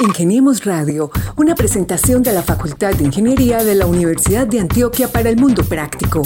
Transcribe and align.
Ingeniemos 0.00 0.64
Radio, 0.64 1.10
una 1.36 1.54
presentación 1.54 2.22
de 2.22 2.32
la 2.32 2.42
Facultad 2.42 2.94
de 2.94 3.04
Ingeniería 3.04 3.62
de 3.62 3.76
la 3.76 3.84
Universidad 3.86 4.46
de 4.46 4.60
Antioquia 4.60 5.08
para 5.08 5.28
el 5.28 5.36
Mundo 5.36 5.62
Práctico. 5.62 6.22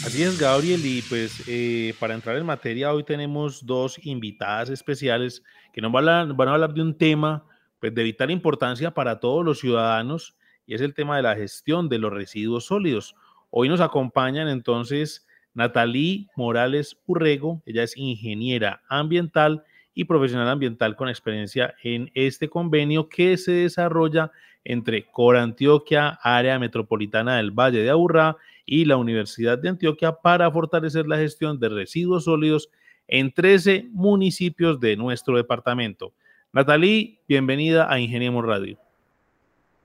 Así 0.04 0.22
es, 0.22 0.38
Gabriel, 0.38 0.84
y 0.84 1.00
pues 1.02 1.42
eh, 1.46 1.94
para 1.98 2.14
entrar 2.14 2.36
en 2.36 2.44
materia, 2.44 2.92
hoy 2.92 3.04
tenemos 3.04 3.64
dos 3.64 3.98
invitadas 4.04 4.68
especiales 4.68 5.42
que 5.72 5.80
nos 5.80 5.90
van 5.92 6.08
a, 6.08 6.24
van 6.26 6.48
a 6.48 6.52
hablar 6.54 6.74
de 6.74 6.82
un 6.82 6.98
tema 6.98 7.46
pues, 7.80 7.94
de 7.94 8.02
vital 8.02 8.30
importancia 8.30 8.92
para 8.92 9.18
todos 9.18 9.42
los 9.42 9.60
ciudadanos, 9.60 10.36
y 10.66 10.74
es 10.74 10.82
el 10.82 10.92
tema 10.92 11.16
de 11.16 11.22
la 11.22 11.34
gestión 11.34 11.88
de 11.88 11.98
los 11.98 12.12
residuos 12.12 12.66
sólidos. 12.66 13.14
Hoy 13.48 13.70
nos 13.70 13.80
acompañan 13.80 14.48
entonces 14.48 15.26
Natalie 15.54 16.26
Morales 16.36 16.98
Urrego, 17.06 17.62
ella 17.64 17.84
es 17.84 17.96
ingeniera 17.96 18.82
ambiental 18.88 19.64
y 19.94 20.04
profesional 20.04 20.48
ambiental 20.48 20.96
con 20.96 21.08
experiencia 21.08 21.74
en 21.82 22.10
este 22.14 22.48
convenio 22.48 23.08
que 23.08 23.36
se 23.36 23.52
desarrolla 23.52 24.32
entre 24.64 25.06
Cora 25.06 25.42
Antioquia, 25.42 26.18
área 26.22 26.58
metropolitana 26.58 27.36
del 27.36 27.52
Valle 27.52 27.82
de 27.82 27.90
Aburrá 27.90 28.36
y 28.66 28.84
la 28.86 28.96
Universidad 28.96 29.58
de 29.58 29.68
Antioquia 29.68 30.12
para 30.12 30.50
fortalecer 30.50 31.06
la 31.06 31.18
gestión 31.18 31.60
de 31.60 31.68
residuos 31.68 32.24
sólidos 32.24 32.70
en 33.06 33.32
13 33.32 33.88
municipios 33.92 34.80
de 34.80 34.96
nuestro 34.96 35.36
departamento. 35.36 36.14
Natalie, 36.52 37.20
bienvenida 37.28 37.92
a 37.92 38.00
Ingeniemos 38.00 38.44
Radio. 38.44 38.83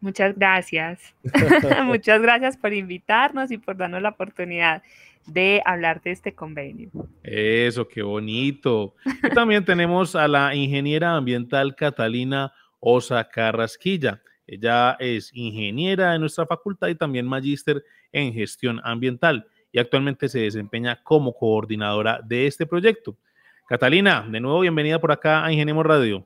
Muchas 0.02 0.36
gracias. 0.36 1.14
Muchas 1.84 2.22
gracias 2.22 2.58
por 2.58 2.74
invitarnos 2.74 3.52
y 3.52 3.58
por 3.58 3.78
darnos 3.78 4.02
la 4.02 4.10
oportunidad 4.10 4.82
de 5.26 5.62
hablar 5.66 6.02
de 6.02 6.12
este 6.12 6.34
convenio. 6.34 6.90
Eso, 7.24 7.88
qué 7.88 8.02
bonito. 8.02 8.96
también 9.34 9.64
tenemos 9.64 10.16
a 10.16 10.28
la 10.28 10.56
ingeniera 10.56 11.16
ambiental 11.16 11.76
Catalina 11.76 12.52
Osa 12.80 13.28
Carrasquilla. 13.30 14.22
Ella 14.48 14.98
es 15.00 15.30
ingeniera 15.34 16.14
de 16.14 16.20
nuestra 16.20 16.46
facultad 16.46 16.88
y 16.88 16.96
también 16.96 17.28
magíster 17.28 17.84
en 18.12 18.34
gestión 18.34 18.82
ambiental 18.84 19.46
y 19.72 19.80
actualmente 19.80 20.28
se 20.28 20.40
desempeña 20.40 21.02
como 21.04 21.34
coordinadora 21.34 22.20
de 22.26 22.48
este 22.48 22.66
proyecto. 22.66 23.16
Catalina, 23.68 24.28
de 24.28 24.40
nuevo 24.40 24.62
bienvenida 24.62 25.00
por 25.00 25.12
acá 25.12 25.46
a 25.46 25.52
Ingeniemos 25.52 25.86
Radio. 25.86 26.26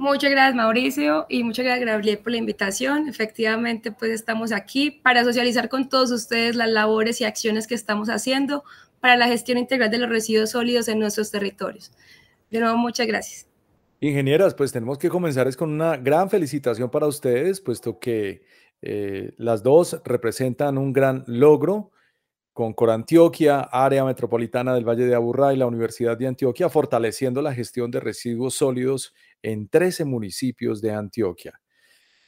Muchas 0.00 0.30
gracias 0.30 0.54
Mauricio 0.54 1.26
y 1.28 1.44
muchas 1.44 1.66
gracias 1.66 1.86
Gabriel 1.86 2.16
por 2.16 2.32
la 2.32 2.38
invitación. 2.38 3.06
Efectivamente, 3.06 3.92
pues 3.92 4.12
estamos 4.12 4.50
aquí 4.50 4.90
para 4.90 5.24
socializar 5.24 5.68
con 5.68 5.90
todos 5.90 6.10
ustedes 6.10 6.56
las 6.56 6.70
labores 6.70 7.20
y 7.20 7.24
acciones 7.24 7.66
que 7.66 7.74
estamos 7.74 8.08
haciendo 8.08 8.64
para 9.00 9.18
la 9.18 9.28
gestión 9.28 9.58
integral 9.58 9.90
de 9.90 9.98
los 9.98 10.08
residuos 10.08 10.52
sólidos 10.52 10.88
en 10.88 11.00
nuestros 11.00 11.30
territorios. 11.30 11.92
De 12.50 12.60
nuevo, 12.60 12.78
muchas 12.78 13.06
gracias. 13.06 13.46
Ingenieras, 14.00 14.54
pues 14.54 14.72
tenemos 14.72 14.96
que 14.96 15.10
comenzar 15.10 15.46
es 15.46 15.54
con 15.54 15.70
una 15.70 15.98
gran 15.98 16.30
felicitación 16.30 16.88
para 16.90 17.06
ustedes, 17.06 17.60
puesto 17.60 17.98
que 17.98 18.42
eh, 18.80 19.34
las 19.36 19.62
dos 19.62 20.00
representan 20.06 20.78
un 20.78 20.94
gran 20.94 21.24
logro 21.26 21.90
con 22.54 22.72
Corantioquia, 22.72 23.60
área 23.60 24.04
metropolitana 24.04 24.74
del 24.74 24.88
Valle 24.88 25.04
de 25.04 25.14
Aburrá 25.14 25.52
y 25.52 25.56
la 25.56 25.66
Universidad 25.66 26.16
de 26.16 26.26
Antioquia, 26.26 26.70
fortaleciendo 26.70 27.42
la 27.42 27.54
gestión 27.54 27.90
de 27.90 28.00
residuos 28.00 28.54
sólidos 28.54 29.14
en 29.42 29.68
13 29.68 30.04
municipios 30.04 30.80
de 30.80 30.92
Antioquia. 30.92 31.60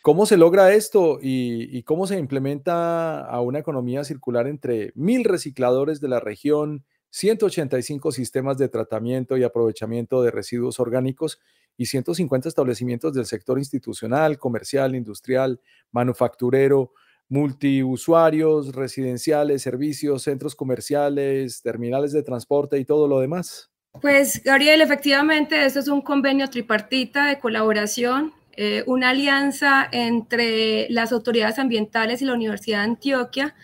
¿Cómo 0.02 0.26
se 0.26 0.36
logra 0.36 0.74
esto 0.74 1.18
y, 1.22 1.82
cómo 1.84 2.08
se 2.08 2.18
implementa 2.18 3.20
a 3.20 3.40
una 3.40 3.60
economía 3.60 4.02
circular 4.02 4.48
entre 4.48 4.92
mil 4.96 5.22
recicladores 5.22 6.00
de 6.00 6.08
la 6.08 6.18
región, 6.18 6.84
185 7.10 8.10
sistemas 8.10 8.58
de 8.58 8.68
tratamiento 8.68 9.36
y 9.36 9.44
aprovechamiento 9.44 10.22
de 10.22 10.32
residuos 10.32 10.80
orgánicos 10.80 11.38
y 11.76 11.86
150 11.86 12.48
establecimientos 12.48 13.14
del 13.14 13.26
sector 13.26 13.58
institucional, 13.58 14.38
comercial, 14.38 14.96
industrial, 14.96 15.60
manufacturero, 15.92 16.92
multiusuarios, 17.28 18.74
residenciales, 18.74 19.62
servicios, 19.62 20.22
centros 20.22 20.54
comerciales, 20.54 21.62
terminales 21.62 22.12
de 22.12 22.22
transporte 22.22 22.78
y 22.78 22.84
todo 22.84 23.08
lo 23.08 23.20
demás? 23.20 23.71
Pues, 24.00 24.42
Gabriel, 24.42 24.80
efectivamente, 24.80 25.64
esto 25.64 25.78
es 25.78 25.88
un 25.88 26.00
convenio 26.00 26.48
tripartita 26.48 27.26
de 27.26 27.38
colaboración, 27.38 28.32
eh, 28.56 28.82
una 28.86 29.10
alianza 29.10 29.86
entre 29.92 30.88
las 30.90 31.12
autoridades 31.12 31.58
ambientales 31.58 32.20
y 32.20 32.24
la 32.24 32.32
Universidad 32.34 32.78
de 32.78 32.84
Antioquia 32.84 33.54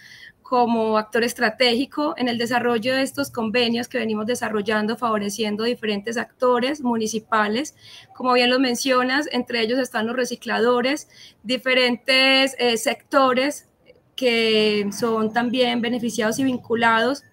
como 0.42 0.96
actor 0.96 1.24
estratégico 1.24 2.14
en 2.16 2.28
el 2.28 2.38
desarrollo 2.38 2.94
de 2.94 3.02
estos 3.02 3.30
convenios 3.30 3.88
que 3.88 3.98
venimos 3.98 4.26
desarrollando, 4.26 4.96
favoreciendo 4.96 5.64
diferentes 5.64 6.16
actores 6.16 6.80
municipales. 6.82 7.74
Como 8.14 8.32
bien 8.32 8.48
lo 8.50 8.58
mencionas, 8.58 9.28
entre 9.32 9.60
ellos 9.60 9.78
están 9.78 10.06
los 10.06 10.16
recicladores, 10.16 11.08
diferentes 11.42 12.54
eh, 12.58 12.76
sectores 12.76 13.66
que 14.14 14.88
son 14.92 15.32
también 15.32 15.80
beneficiados 15.80 16.38
y 16.38 16.44
vinculados 16.44 17.24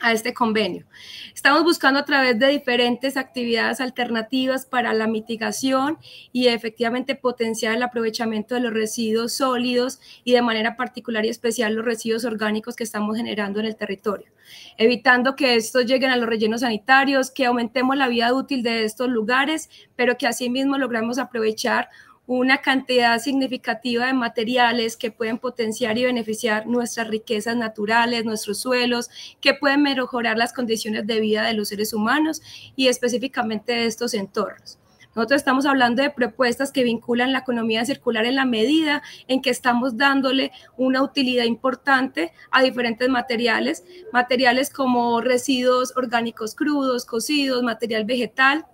a 0.00 0.12
este 0.12 0.34
convenio. 0.34 0.86
Estamos 1.34 1.64
buscando 1.64 2.00
a 2.00 2.04
través 2.04 2.38
de 2.38 2.48
diferentes 2.48 3.16
actividades 3.16 3.80
alternativas 3.80 4.66
para 4.66 4.92
la 4.92 5.06
mitigación 5.06 5.98
y 6.32 6.48
efectivamente 6.48 7.14
potenciar 7.14 7.74
el 7.74 7.82
aprovechamiento 7.82 8.54
de 8.54 8.60
los 8.60 8.72
residuos 8.72 9.34
sólidos 9.34 10.00
y 10.24 10.32
de 10.32 10.42
manera 10.42 10.76
particular 10.76 11.24
y 11.24 11.28
especial 11.28 11.74
los 11.74 11.84
residuos 11.84 12.24
orgánicos 12.24 12.76
que 12.76 12.84
estamos 12.84 13.16
generando 13.16 13.60
en 13.60 13.66
el 13.66 13.76
territorio, 13.76 14.30
evitando 14.76 15.36
que 15.36 15.56
estos 15.56 15.86
lleguen 15.86 16.10
a 16.10 16.16
los 16.16 16.28
rellenos 16.28 16.60
sanitarios, 16.60 17.30
que 17.30 17.46
aumentemos 17.46 17.96
la 17.96 18.08
vida 18.08 18.32
útil 18.32 18.62
de 18.62 18.84
estos 18.84 19.08
lugares, 19.08 19.70
pero 19.96 20.16
que 20.16 20.26
asimismo 20.26 20.78
logramos 20.78 21.18
aprovechar 21.18 21.88
una 22.28 22.58
cantidad 22.58 23.18
significativa 23.18 24.06
de 24.06 24.12
materiales 24.12 24.98
que 24.98 25.10
pueden 25.10 25.38
potenciar 25.38 25.96
y 25.96 26.04
beneficiar 26.04 26.66
nuestras 26.66 27.08
riquezas 27.08 27.56
naturales, 27.56 28.26
nuestros 28.26 28.60
suelos, 28.60 29.08
que 29.40 29.54
pueden 29.54 29.82
mejorar 29.82 30.36
las 30.36 30.52
condiciones 30.52 31.06
de 31.06 31.20
vida 31.20 31.44
de 31.44 31.54
los 31.54 31.68
seres 31.68 31.94
humanos 31.94 32.42
y 32.76 32.88
específicamente 32.88 33.72
de 33.72 33.86
estos 33.86 34.12
entornos. 34.12 34.78
Nosotros 35.16 35.40
estamos 35.40 35.64
hablando 35.64 36.02
de 36.02 36.10
propuestas 36.10 36.70
que 36.70 36.84
vinculan 36.84 37.32
la 37.32 37.38
economía 37.38 37.84
circular 37.86 38.26
en 38.26 38.36
la 38.36 38.44
medida 38.44 39.02
en 39.26 39.40
que 39.40 39.48
estamos 39.48 39.96
dándole 39.96 40.52
una 40.76 41.02
utilidad 41.02 41.44
importante 41.44 42.32
a 42.50 42.62
diferentes 42.62 43.08
materiales, 43.08 43.84
materiales 44.12 44.68
como 44.68 45.22
residuos 45.22 45.94
orgánicos 45.96 46.54
crudos, 46.54 47.06
cocidos, 47.06 47.62
material 47.62 48.04
vegetal, 48.04 48.66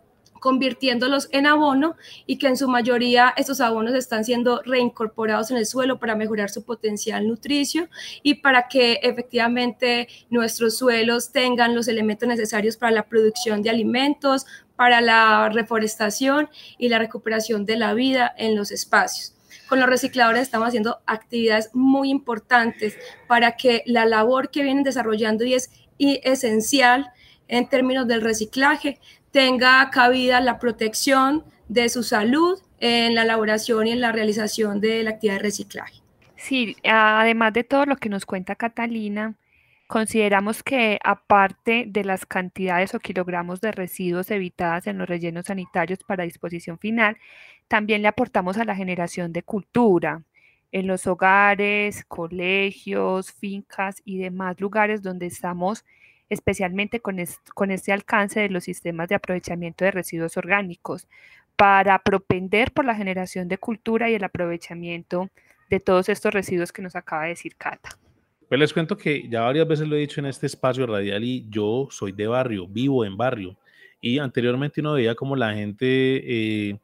convirtiéndolos 0.45 1.31
en 1.33 1.47
abono 1.47 1.97
y 2.27 2.37
que 2.37 2.49
en 2.49 2.59
su 2.59 2.69
mayoría 2.69 3.33
estos 3.39 3.63
abonos 3.63 3.95
están 3.95 4.27
siendo 4.27 4.61
reincorporados 4.61 5.51
en 5.51 5.57
el 5.57 5.65
suelo 5.65 5.99
para 5.99 6.17
mejorar 6.17 6.51
su 6.51 6.67
potencial 6.67 7.27
nutricio 7.27 7.89
y 8.23 8.35
para 8.35 8.69
que 8.69 9.01
efectivamente 9.03 10.07
nuestros 10.29 10.77
suelos 10.77 11.33
tengan 11.33 11.75
los 11.75 11.89
elementos 11.89 12.29
necesarios 12.29 12.77
para 12.77 12.93
la 12.93 13.05
producción 13.05 13.63
de 13.63 13.71
alimentos, 13.71 14.45
para 14.77 15.01
la 15.01 15.49
reforestación 15.49 16.51
y 16.77 16.91
la 16.91 16.99
recuperación 16.99 17.65
de 17.65 17.79
la 17.79 17.95
vida 17.95 18.31
en 18.37 18.55
los 18.55 18.71
espacios. 18.71 19.33
Con 19.67 19.81
los 19.81 19.89
recicladores 19.89 20.43
estamos 20.43 20.69
haciendo 20.69 20.99
actividades 21.07 21.71
muy 21.73 22.11
importantes 22.11 22.99
para 23.27 23.57
que 23.57 23.83
la 23.87 24.05
labor 24.05 24.51
que 24.51 24.63
vienen 24.63 24.85
desarrollando 24.85 25.43
y 25.47 25.55
es 25.55 25.71
esencial 25.97 27.13
en 27.49 27.67
términos 27.69 28.07
del 28.07 28.21
reciclaje 28.21 29.01
tenga 29.35 29.91
cabida 29.91 30.41
la 30.41 30.61
protección 30.61 31.43
de 31.69 31.89
su 31.89 32.05
salud 32.05 32.61
en 32.79 33.17
la 33.17 33.23
elaboración 33.23 33.89
y 33.89 33.91
en 33.91 34.01
la 34.01 34.13
realización 34.13 34.81
de 34.81 35.03
la 35.03 35.11
actividad 35.11 35.39
de 35.39 35.43
reciclaje. 35.43 36.03
Sí, 36.37 36.77
además 36.85 37.53
de 37.53 37.65
todo 37.65 37.85
lo 37.85 37.97
que 37.97 38.09
nos 38.09 38.27
cuenta 38.27 38.55
Catalina, 38.55 39.35
consideramos 39.89 40.63
que 40.63 41.01
aparte 41.03 41.85
de 41.89 42.05
las 42.05 42.27
cantidades 42.27 42.95
o 42.95 43.01
kilogramos 43.01 43.61
de 43.61 43.73
residuos 43.73 44.31
evitadas 44.31 44.87
en 44.87 44.99
los 44.99 45.09
rellenos 45.09 45.47
sanitarios 45.47 45.99
para 46.05 46.23
disposición 46.23 46.79
final, 46.79 47.17
también 47.67 48.03
le 48.03 48.09
aportamos 48.09 48.57
a 48.57 48.65
la 48.65 48.77
generación 48.77 49.33
de 49.33 49.43
cultura 49.43 50.23
en 50.71 50.87
los 50.87 51.09
hogares, 51.09 52.05
colegios, 52.05 53.33
fincas 53.33 54.01
y 54.05 54.19
demás 54.19 54.61
lugares 54.61 55.03
donde 55.03 55.27
estamos 55.27 55.85
especialmente 56.29 57.01
con, 57.01 57.17
con 57.55 57.71
este 57.71 57.93
alcance 57.93 58.41
de 58.41 58.49
los 58.49 58.65
sistemas 58.65 59.09
de 59.09 59.15
aprovechamiento 59.15 59.85
de 59.85 59.91
residuos 59.91 60.37
orgánicos, 60.37 61.07
para 61.57 61.99
propender 62.01 62.73
por 62.73 62.85
la 62.85 62.95
generación 62.95 63.49
de 63.49 63.59
cultura 63.59 64.11
y 64.11 64.15
el 64.15 64.25
aprovechamiento 64.25 65.31
de 65.71 65.81
todos 65.81 66.09
estos 66.09 66.33
residuos 66.33 66.73
que 66.73 66.83
nos 66.83 66.97
acaba 66.97 67.25
de 67.25 67.31
decir 67.31 67.57
Cata. 67.57 67.91
Pues 68.49 68.61
les 68.61 68.73
cuento 68.73 68.97
que 68.97 69.29
ya 69.29 69.43
varias 69.43 69.67
veces 69.67 69.89
lo 69.89 69.97
he 69.97 70.01
dicho 70.01 70.21
en 70.21 70.27
este 70.27 70.47
espacio 70.47 70.87
radial 70.87 71.25
y 71.25 71.47
yo 71.49 71.89
soy 71.91 72.13
de 72.13 72.27
barrio, 72.27 72.67
vivo 72.67 73.05
en 73.05 73.17
barrio. 73.17 73.57
Y 74.01 74.19
anteriormente 74.19 74.81
uno 74.81 74.93
veía 74.95 75.15
como 75.15 75.35
la 75.35 75.55
gente 75.55 75.87
eh, 75.89 76.79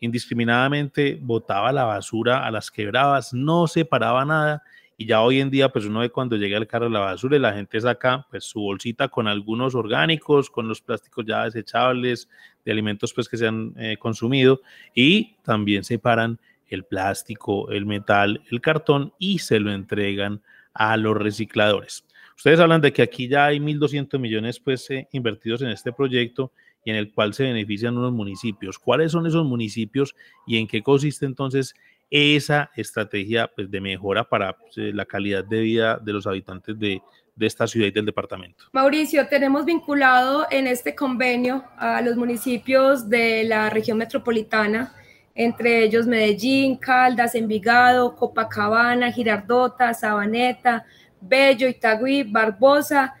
indiscriminadamente 0.00 1.18
botaba 1.20 1.72
la 1.72 1.84
basura 1.84 2.46
a 2.46 2.50
las 2.50 2.70
quebradas, 2.70 3.34
no 3.34 3.66
separaba 3.66 4.24
nada 4.24 4.62
y 5.00 5.06
ya 5.06 5.22
hoy 5.22 5.40
en 5.40 5.48
día, 5.48 5.68
pues 5.68 5.84
uno 5.84 6.00
ve 6.00 6.10
cuando 6.10 6.34
llega 6.36 6.58
el 6.58 6.66
carro 6.66 6.86
de 6.86 6.90
la 6.90 6.98
basura 6.98 7.36
y 7.36 7.38
la 7.38 7.52
gente 7.52 7.80
saca 7.80 8.26
pues 8.30 8.42
su 8.42 8.60
bolsita 8.60 9.06
con 9.06 9.28
algunos 9.28 9.76
orgánicos, 9.76 10.50
con 10.50 10.66
los 10.66 10.82
plásticos 10.82 11.24
ya 11.24 11.44
desechables, 11.44 12.28
de 12.64 12.72
alimentos 12.72 13.14
pues 13.14 13.28
que 13.28 13.36
se 13.36 13.46
han 13.46 13.72
eh, 13.78 13.96
consumido 13.96 14.60
y 14.92 15.36
también 15.44 15.84
separan 15.84 16.40
el 16.66 16.82
plástico, 16.82 17.70
el 17.70 17.86
metal, 17.86 18.42
el 18.50 18.60
cartón 18.60 19.12
y 19.20 19.38
se 19.38 19.60
lo 19.60 19.72
entregan 19.72 20.42
a 20.74 20.96
los 20.96 21.16
recicladores. 21.16 22.04
Ustedes 22.36 22.58
hablan 22.58 22.80
de 22.80 22.92
que 22.92 23.02
aquí 23.02 23.28
ya 23.28 23.46
hay 23.46 23.60
1.200 23.60 24.18
millones 24.18 24.58
pues 24.58 24.90
eh, 24.90 25.06
invertidos 25.12 25.62
en 25.62 25.68
este 25.68 25.92
proyecto 25.92 26.50
y 26.84 26.90
en 26.90 26.96
el 26.96 27.12
cual 27.12 27.34
se 27.34 27.44
benefician 27.44 27.96
unos 27.96 28.12
municipios. 28.12 28.80
¿Cuáles 28.80 29.12
son 29.12 29.28
esos 29.28 29.46
municipios 29.46 30.16
y 30.44 30.56
en 30.56 30.66
qué 30.66 30.82
consiste 30.82 31.24
entonces 31.24 31.76
esa 32.10 32.70
estrategia 32.76 33.50
pues, 33.54 33.70
de 33.70 33.80
mejora 33.80 34.24
para 34.24 34.56
pues, 34.56 34.78
eh, 34.78 34.92
la 34.92 35.04
calidad 35.04 35.44
de 35.44 35.60
vida 35.60 35.98
de 35.98 36.12
los 36.12 36.26
habitantes 36.26 36.78
de, 36.78 37.02
de 37.38 37.46
esta 37.46 37.66
ciudad 37.66 37.86
y 37.86 37.90
del 37.92 38.06
departamento. 38.06 38.64
Mauricio, 38.72 39.28
tenemos 39.28 39.64
vinculado 39.64 40.46
en 40.50 40.66
este 40.66 40.94
convenio 40.94 41.64
a 41.76 42.00
los 42.02 42.16
municipios 42.16 43.08
de 43.08 43.44
la 43.44 43.70
región 43.70 43.98
metropolitana, 43.98 44.92
entre 45.34 45.84
ellos 45.84 46.06
Medellín, 46.06 46.76
Caldas, 46.76 47.36
Envigado, 47.36 48.16
Copacabana, 48.16 49.12
Girardota, 49.12 49.94
Sabaneta, 49.94 50.84
Bello, 51.20 51.68
Itagüí, 51.68 52.24
Barbosa, 52.24 53.14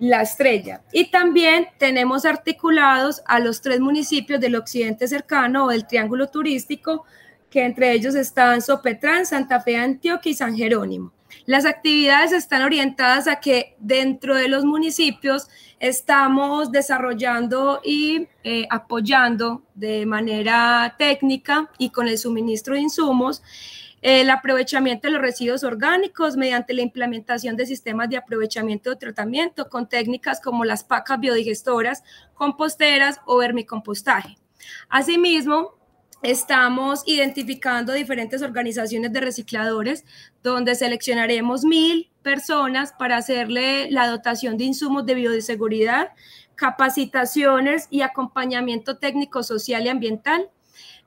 La 0.00 0.22
Estrella. 0.22 0.82
Y 0.92 1.12
también 1.12 1.68
tenemos 1.78 2.24
articulados 2.24 3.22
a 3.26 3.38
los 3.38 3.60
tres 3.60 3.78
municipios 3.78 4.40
del 4.40 4.56
occidente 4.56 5.06
cercano 5.06 5.66
o 5.66 5.68
del 5.68 5.86
Triángulo 5.86 6.28
Turístico, 6.28 7.04
que 7.54 7.64
entre 7.64 7.92
ellos 7.92 8.16
están 8.16 8.60
Sopetrán, 8.60 9.26
Santa 9.26 9.60
Fe, 9.60 9.76
Antioquia 9.76 10.32
y 10.32 10.34
San 10.34 10.56
Jerónimo. 10.56 11.12
Las 11.46 11.66
actividades 11.66 12.32
están 12.32 12.62
orientadas 12.62 13.28
a 13.28 13.36
que 13.36 13.76
dentro 13.78 14.34
de 14.34 14.48
los 14.48 14.64
municipios 14.64 15.46
estamos 15.78 16.72
desarrollando 16.72 17.80
y 17.84 18.26
eh, 18.42 18.66
apoyando 18.70 19.62
de 19.76 20.04
manera 20.04 20.96
técnica 20.98 21.70
y 21.78 21.90
con 21.90 22.08
el 22.08 22.18
suministro 22.18 22.74
de 22.74 22.80
insumos 22.80 23.40
el 24.02 24.30
aprovechamiento 24.30 25.06
de 25.06 25.12
los 25.12 25.22
residuos 25.22 25.62
orgánicos 25.62 26.36
mediante 26.36 26.74
la 26.74 26.82
implementación 26.82 27.56
de 27.56 27.66
sistemas 27.66 28.10
de 28.10 28.16
aprovechamiento 28.16 28.90
de 28.90 28.96
tratamiento 28.96 29.68
con 29.68 29.88
técnicas 29.88 30.40
como 30.40 30.64
las 30.64 30.82
pacas 30.82 31.20
biodigestoras, 31.20 32.02
composteras 32.34 33.20
o 33.26 33.36
vermicompostaje. 33.36 34.36
Asimismo, 34.88 35.83
Estamos 36.24 37.02
identificando 37.04 37.92
diferentes 37.92 38.40
organizaciones 38.40 39.12
de 39.12 39.20
recicladores 39.20 40.06
donde 40.42 40.74
seleccionaremos 40.74 41.64
mil 41.64 42.10
personas 42.22 42.94
para 42.98 43.18
hacerle 43.18 43.90
la 43.90 44.08
dotación 44.08 44.56
de 44.56 44.64
insumos 44.64 45.04
de 45.04 45.16
bioseguridad, 45.16 46.12
capacitaciones 46.54 47.88
y 47.90 48.00
acompañamiento 48.00 48.96
técnico, 48.96 49.42
social 49.42 49.84
y 49.84 49.90
ambiental 49.90 50.48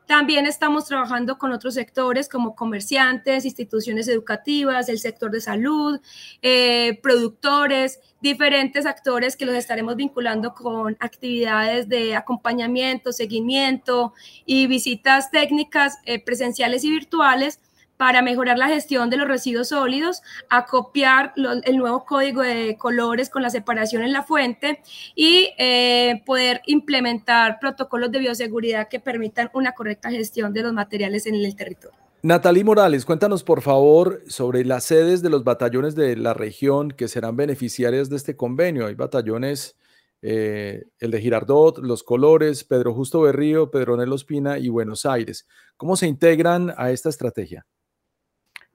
también 0.07 0.45
estamos 0.45 0.85
trabajando 0.85 1.37
con 1.37 1.51
otros 1.51 1.73
sectores 1.73 2.29
como 2.29 2.55
comerciantes, 2.55 3.43
instituciones 3.43 4.07
educativas, 4.07 4.87
el 4.87 4.99
sector 4.99 5.29
de 5.31 5.41
salud, 5.41 5.99
eh, 6.41 6.97
productores, 7.03 7.99
diferentes 8.21 8.85
actores 8.85 9.35
que 9.35 9.45
los 9.45 9.55
estaremos 9.55 9.97
vinculando 9.97 10.53
con 10.53 10.95
actividades 11.01 11.89
de 11.89 12.15
acompañamiento, 12.15 13.11
seguimiento 13.11 14.13
y 14.45 14.65
visitas 14.67 15.29
técnicas 15.29 15.97
eh, 16.05 16.23
presenciales 16.23 16.85
y 16.85 16.89
virtuales 16.89 17.59
para 17.97 18.21
mejorar 18.21 18.57
la 18.57 18.67
gestión 18.67 19.09
de 19.09 19.17
los 19.17 19.27
residuos 19.27 19.69
sólidos, 19.69 20.21
acopiar 20.49 21.33
el 21.35 21.77
nuevo 21.77 22.05
código 22.05 22.41
de 22.41 22.77
colores 22.77 23.29
con 23.29 23.41
la 23.41 23.49
separación 23.49 24.03
en 24.03 24.13
la 24.13 24.23
fuente 24.23 24.81
y 25.15 25.49
eh, 25.57 26.21
poder 26.25 26.61
implementar 26.67 27.59
protocolos 27.59 28.11
de 28.11 28.19
bioseguridad 28.19 28.87
que 28.87 28.99
permitan 28.99 29.49
una 29.53 29.73
correcta 29.73 30.09
gestión 30.11 30.53
de 30.53 30.63
los 30.63 30.73
materiales 30.73 31.25
en 31.25 31.35
el 31.35 31.55
territorio. 31.55 31.97
Natalie 32.23 32.63
Morales, 32.63 33.05
cuéntanos 33.05 33.43
por 33.43 33.61
favor 33.61 34.23
sobre 34.27 34.65
las 34.65 34.83
sedes 34.85 35.21
de 35.21 35.29
los 35.29 35.43
batallones 35.43 35.95
de 35.95 36.15
la 36.15 36.33
región 36.33 36.89
que 36.89 37.07
serán 37.07 37.35
beneficiarias 37.35 38.09
de 38.09 38.15
este 38.15 38.35
convenio. 38.35 38.87
Hay 38.87 38.95
batallones, 38.95 39.77
eh, 40.23 40.83
el 40.99 41.11
de 41.11 41.21
Girardot, 41.21 41.77
Los 41.77 42.03
Colores, 42.03 42.63
Pedro 42.63 42.93
Justo 42.93 43.21
Berrío, 43.21 43.69
Pedronel 43.69 44.11
Ospina 44.11 44.57
y 44.57 44.69
Buenos 44.69 45.05
Aires. 45.05 45.47
¿Cómo 45.77 45.95
se 45.95 46.07
integran 46.07 46.73
a 46.75 46.89
esta 46.89 47.09
estrategia? 47.09 47.65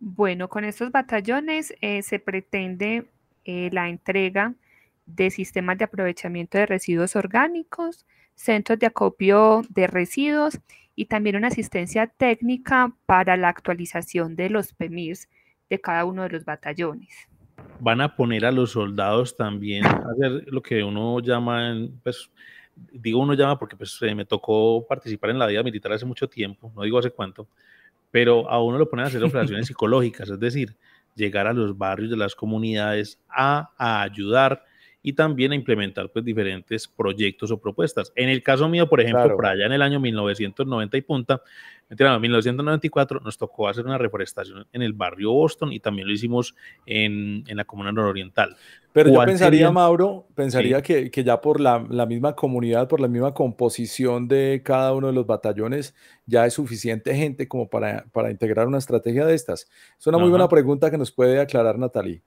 Bueno, 0.04 0.48
con 0.48 0.64
estos 0.64 0.90
batallones 0.90 1.76
eh, 1.80 2.02
se 2.02 2.18
pretende 2.18 3.06
eh, 3.44 3.70
la 3.72 3.88
entrega 3.88 4.52
de 5.06 5.30
sistemas 5.30 5.78
de 5.78 5.84
aprovechamiento 5.84 6.58
de 6.58 6.66
residuos 6.66 7.14
orgánicos, 7.14 8.04
centros 8.34 8.80
de 8.80 8.86
acopio 8.86 9.62
de 9.68 9.86
residuos 9.86 10.58
y 10.96 11.04
también 11.04 11.36
una 11.36 11.46
asistencia 11.46 12.08
técnica 12.08 12.92
para 13.06 13.36
la 13.36 13.48
actualización 13.48 14.34
de 14.34 14.50
los 14.50 14.72
PEMIRs 14.72 15.28
de 15.70 15.80
cada 15.80 16.04
uno 16.04 16.24
de 16.24 16.30
los 16.30 16.44
batallones. 16.44 17.28
Van 17.78 18.00
a 18.00 18.16
poner 18.16 18.44
a 18.44 18.50
los 18.50 18.72
soldados 18.72 19.36
también 19.36 19.86
a 19.86 20.02
hacer 20.10 20.46
lo 20.48 20.60
que 20.60 20.82
uno 20.82 21.20
llama, 21.20 21.76
pues 22.02 22.28
digo 22.74 23.20
uno 23.20 23.34
llama 23.34 23.56
porque 23.56 23.76
pues 23.76 24.00
me 24.16 24.24
tocó 24.24 24.84
participar 24.84 25.30
en 25.30 25.38
la 25.38 25.46
vida 25.46 25.62
militar 25.62 25.92
hace 25.92 26.06
mucho 26.06 26.28
tiempo, 26.28 26.72
no 26.74 26.82
digo 26.82 26.98
hace 26.98 27.12
cuánto, 27.12 27.46
pero 28.12 28.48
a 28.48 28.62
uno 28.62 28.78
lo 28.78 28.88
ponen 28.88 29.06
a 29.06 29.08
hacer 29.08 29.24
operaciones 29.24 29.66
psicológicas, 29.66 30.28
es 30.28 30.38
decir, 30.38 30.76
llegar 31.16 31.48
a 31.48 31.52
los 31.52 31.76
barrios 31.76 32.10
de 32.10 32.16
las 32.16 32.36
comunidades 32.36 33.18
a, 33.28 33.70
ayudar 33.78 34.62
y 35.02 35.14
también 35.14 35.52
a 35.52 35.54
implementar 35.54 36.10
pues 36.10 36.24
diferentes 36.24 36.86
proyectos 36.86 37.50
o 37.50 37.60
propuestas. 37.60 38.12
En 38.14 38.28
el 38.28 38.42
caso 38.42 38.68
mío, 38.68 38.88
por 38.88 39.00
ejemplo, 39.00 39.34
por 39.34 39.46
allá 39.46 39.66
en 39.66 39.72
el 39.72 39.82
año 39.82 39.98
1990 39.98 40.96
y 40.96 41.02
punta, 41.02 41.42
en 41.90 42.20
1994 42.20 43.20
nos 43.20 43.36
tocó 43.36 43.68
hacer 43.68 43.84
una 43.84 43.98
reforestación 43.98 44.66
en 44.72 44.82
el 44.82 44.92
barrio 44.92 45.32
Boston 45.32 45.72
y 45.72 45.80
también 45.80 46.06
lo 46.06 46.14
hicimos 46.14 46.54
en, 46.86 47.44
en 47.46 47.56
la 47.56 47.64
comuna 47.64 47.92
nororiental. 47.92 48.56
Pero 48.92 49.10
yo 49.10 49.24
pensaría, 49.24 49.70
Mauro, 49.70 50.26
pensaría 50.34 50.82
que, 50.82 51.10
que, 51.10 51.24
ya 51.24 51.40
por 51.40 51.60
la, 51.60 51.84
la, 51.88 52.06
misma 52.06 52.34
comunidad, 52.34 52.88
por 52.88 53.00
la 53.00 53.08
misma 53.08 53.32
composición 53.32 54.28
de 54.28 54.62
cada 54.64 54.92
uno 54.92 55.06
de 55.08 55.14
los 55.14 55.26
batallones, 55.26 55.94
ya 56.26 56.46
es 56.46 56.54
suficiente 56.54 57.14
gente 57.14 57.48
como 57.48 57.68
para, 57.68 58.04
para 58.12 58.30
integrar 58.30 58.68
una 58.68 58.78
estrategia 58.78 59.26
de 59.26 59.34
estas. 59.34 59.66
Es 59.98 60.06
una 60.06 60.18
muy 60.18 60.28
buena 60.28 60.48
pregunta 60.48 60.90
que 60.90 60.98
nos 60.98 61.10
puede 61.10 61.40
aclarar 61.40 61.78
Natalie. 61.78 62.22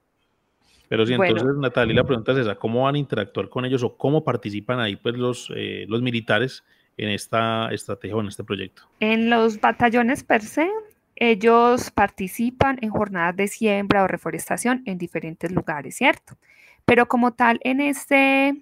Pero 0.88 1.06
si 1.06 1.13
entonces, 1.13 1.56
Natalie, 1.58 1.96
la 1.96 2.04
pregunta 2.04 2.32
es 2.32 2.39
esa, 2.39 2.56
¿cómo 2.56 2.84
van 2.84 2.96
a 2.96 2.98
interactuar 2.98 3.50
con 3.50 3.65
ellos 3.65 3.84
o 3.84 3.98
cómo 3.98 4.24
participan 4.24 4.80
ahí 4.80 4.96
pues, 4.96 5.15
los, 5.15 5.51
eh, 5.56 5.86
los 5.88 6.01
militares 6.01 6.63
en 6.98 7.10
esta 7.10 7.70
estrategia 7.72 8.15
o 8.15 8.22
en 8.22 8.27
este 8.27 8.44
proyecto? 8.44 8.84
En 9.00 9.30
los 9.30 9.60
batallones 9.60 10.24
per 10.24 10.42
se, 10.42 10.70
ellos 11.15 11.92
participan 11.92 12.77
en 12.82 12.89
jornadas 12.89 13.36
de 13.36 13.48
siembra 13.48 14.04
o 14.04 14.08
reforestación 14.08 14.84
en 14.86 14.98
diferentes 14.98 15.51
lugares, 15.51 15.96
¿cierto? 15.96 16.38
Pero 16.86 17.08
como 17.08 17.34
tal, 17.34 17.60
en 17.63 17.82
este 17.82 18.54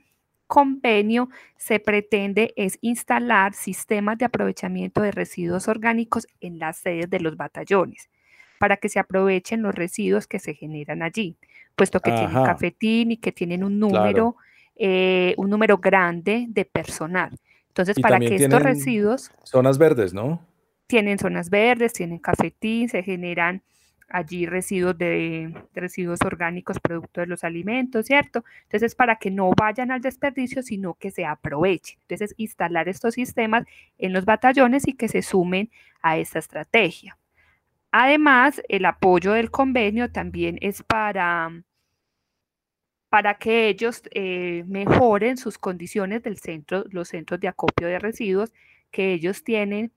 convenio 0.47 1.29
se 1.57 1.79
pretende 1.79 2.53
es 2.55 2.77
instalar 2.81 3.53
sistemas 3.53 4.17
de 4.17 4.25
aprovechamiento 4.25 5.01
de 5.01 5.11
residuos 5.11 5.67
orgánicos 5.67 6.27
en 6.41 6.59
las 6.59 6.77
sedes 6.77 7.09
de 7.09 7.19
los 7.19 7.35
batallones 7.37 8.09
para 8.59 8.77
que 8.77 8.87
se 8.87 8.99
aprovechen 8.99 9.61
los 9.61 9.73
residuos 9.73 10.27
que 10.27 10.39
se 10.39 10.53
generan 10.53 11.01
allí, 11.01 11.35
puesto 11.75 11.99
que 11.99 12.11
tienen 12.11 12.43
cafetín 12.43 13.11
y 13.11 13.17
que 13.17 13.31
tienen 13.31 13.63
un 13.63 13.79
número, 13.79 14.35
eh, 14.75 15.33
un 15.37 15.49
número 15.49 15.77
grande 15.77 16.45
de 16.49 16.65
personal. 16.65 17.37
Entonces, 17.69 17.99
para 17.99 18.19
que 18.19 18.35
estos 18.35 18.61
residuos... 18.61 19.31
Zonas 19.43 19.77
verdes, 19.77 20.13
¿no? 20.13 20.45
Tienen 20.87 21.17
zonas 21.17 21.49
verdes, 21.49 21.93
tienen 21.93 22.19
cafetín, 22.19 22.87
se 22.89 23.01
generan 23.01 23.63
allí 24.13 24.45
residuos 24.45 24.95
de, 24.95 25.51
residuos 25.73 26.21
orgánicos 26.21 26.79
producto 26.79 27.21
de 27.21 27.27
los 27.27 27.43
alimentos, 27.43 28.05
¿cierto? 28.05 28.45
Entonces, 28.63 28.93
para 28.93 29.15
que 29.15 29.31
no 29.31 29.49
vayan 29.57 29.89
al 29.89 30.01
desperdicio, 30.01 30.61
sino 30.61 30.93
que 30.93 31.09
se 31.09 31.25
aprovechen. 31.25 31.97
Entonces, 32.01 32.35
instalar 32.37 32.87
estos 32.87 33.15
sistemas 33.15 33.65
en 33.97 34.13
los 34.13 34.25
batallones 34.25 34.87
y 34.87 34.93
que 34.93 35.07
se 35.07 35.23
sumen 35.23 35.71
a 36.03 36.17
esta 36.17 36.37
estrategia. 36.37 37.17
Además, 37.95 38.59
el 38.69 38.85
apoyo 38.85 39.33
del 39.33 39.51
convenio 39.51 40.11
también 40.11 40.57
es 40.61 40.81
para, 40.81 41.51
para 43.09 43.35
que 43.35 43.67
ellos 43.69 44.01
eh, 44.09 44.63
mejoren 44.65 45.37
sus 45.37 45.59
condiciones 45.59 46.23
del 46.23 46.39
centro, 46.39 46.85
los 46.89 47.09
centros 47.09 47.39
de 47.39 47.49
acopio 47.49 47.87
de 47.87 47.99
residuos 47.99 48.51
que 48.89 49.13
ellos 49.13 49.43
tienen 49.43 49.91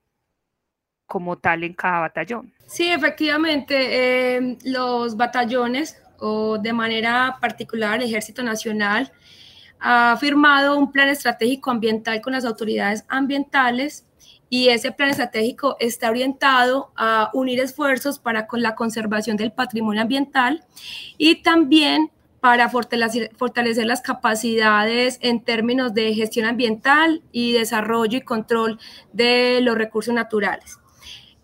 como 1.07 1.39
tal 1.39 1.63
en 1.63 1.73
cada 1.73 2.01
batallón. 2.01 2.53
Sí, 2.67 2.87
efectivamente, 2.87 4.35
em, 4.35 4.57
los 4.63 5.17
batallones 5.17 5.99
o 6.19 6.59
de 6.59 6.73
manera 6.73 7.39
particular 7.41 7.95
el 7.95 8.03
Ejército 8.03 8.43
Nacional 8.43 9.11
ha 9.79 10.15
firmado 10.19 10.77
un 10.77 10.91
plan 10.91 11.09
estratégico 11.09 11.71
ambiental 11.71 12.21
con 12.21 12.33
las 12.33 12.45
autoridades 12.45 13.05
ambientales 13.07 14.06
y 14.49 14.69
ese 14.69 14.91
plan 14.91 15.09
estratégico 15.09 15.75
está 15.79 16.09
orientado 16.09 16.91
a 16.95 17.29
unir 17.33 17.59
esfuerzos 17.59 18.19
para 18.19 18.47
con 18.47 18.61
la 18.61 18.75
conservación 18.75 19.37
del 19.37 19.51
patrimonio 19.51 20.01
ambiental 20.01 20.63
y 21.17 21.41
también 21.41 22.11
para 22.39 22.69
fortalecer, 22.69 23.31
fortalecer, 23.35 23.85
las 23.85 24.01
capacidades 24.01 25.17
en 25.21 25.43
términos 25.43 25.93
de 25.93 26.13
gestión 26.13 26.45
ambiental 26.45 27.21
y 27.31 27.51
desarrollo 27.53 28.19
y 28.19 28.21
control 28.21 28.79
de 29.11 29.59
los 29.61 29.77
recursos 29.77 30.13
naturales. 30.13 30.77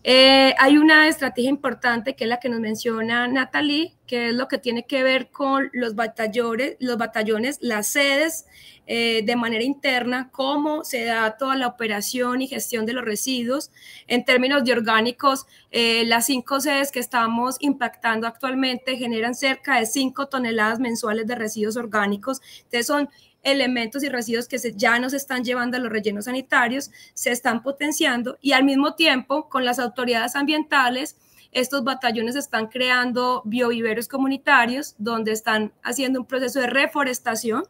Eh, 0.06 0.54
hay 0.58 0.76
una 0.76 1.08
estrategia 1.08 1.48
importante 1.48 2.14
que 2.14 2.24
es 2.24 2.28
la 2.28 2.38
que 2.38 2.50
nos 2.50 2.60
menciona 2.60 3.26
Natalie, 3.26 3.94
que 4.06 4.28
es 4.28 4.34
lo 4.34 4.48
que 4.48 4.58
tiene 4.58 4.84
que 4.84 5.02
ver 5.02 5.30
con 5.30 5.70
los 5.72 5.94
batallones, 5.94 6.76
los 6.78 6.98
batallones 6.98 7.56
las 7.62 7.86
sedes 7.86 8.44
eh, 8.86 9.22
de 9.24 9.34
manera 9.34 9.64
interna, 9.64 10.28
cómo 10.30 10.84
se 10.84 11.06
da 11.06 11.38
toda 11.38 11.56
la 11.56 11.68
operación 11.68 12.42
y 12.42 12.48
gestión 12.48 12.84
de 12.84 12.92
los 12.92 13.02
residuos. 13.02 13.70
En 14.06 14.26
términos 14.26 14.62
de 14.64 14.72
orgánicos, 14.72 15.46
eh, 15.70 16.04
las 16.04 16.26
cinco 16.26 16.60
sedes 16.60 16.92
que 16.92 17.00
estamos 17.00 17.56
impactando 17.60 18.26
actualmente 18.26 18.98
generan 18.98 19.34
cerca 19.34 19.78
de 19.78 19.86
cinco 19.86 20.26
toneladas 20.26 20.80
mensuales 20.80 21.26
de 21.26 21.34
residuos 21.34 21.78
orgánicos. 21.78 22.42
Entonces 22.64 22.86
son 22.86 23.08
elementos 23.44 24.02
y 24.02 24.08
residuos 24.08 24.48
que 24.48 24.58
se, 24.58 24.74
ya 24.74 24.98
nos 24.98 25.12
están 25.12 25.44
llevando 25.44 25.76
a 25.76 25.80
los 25.80 25.92
rellenos 25.92 26.24
sanitarios, 26.24 26.90
se 27.14 27.30
están 27.30 27.62
potenciando 27.62 28.38
y 28.40 28.52
al 28.52 28.64
mismo 28.64 28.94
tiempo 28.94 29.48
con 29.48 29.64
las 29.64 29.78
autoridades 29.78 30.34
ambientales, 30.34 31.16
estos 31.52 31.84
batallones 31.84 32.34
están 32.34 32.66
creando 32.66 33.42
bioviveros 33.44 34.08
comunitarios 34.08 34.96
donde 34.98 35.30
están 35.30 35.72
haciendo 35.82 36.20
un 36.20 36.26
proceso 36.26 36.60
de 36.60 36.66
reforestación 36.66 37.64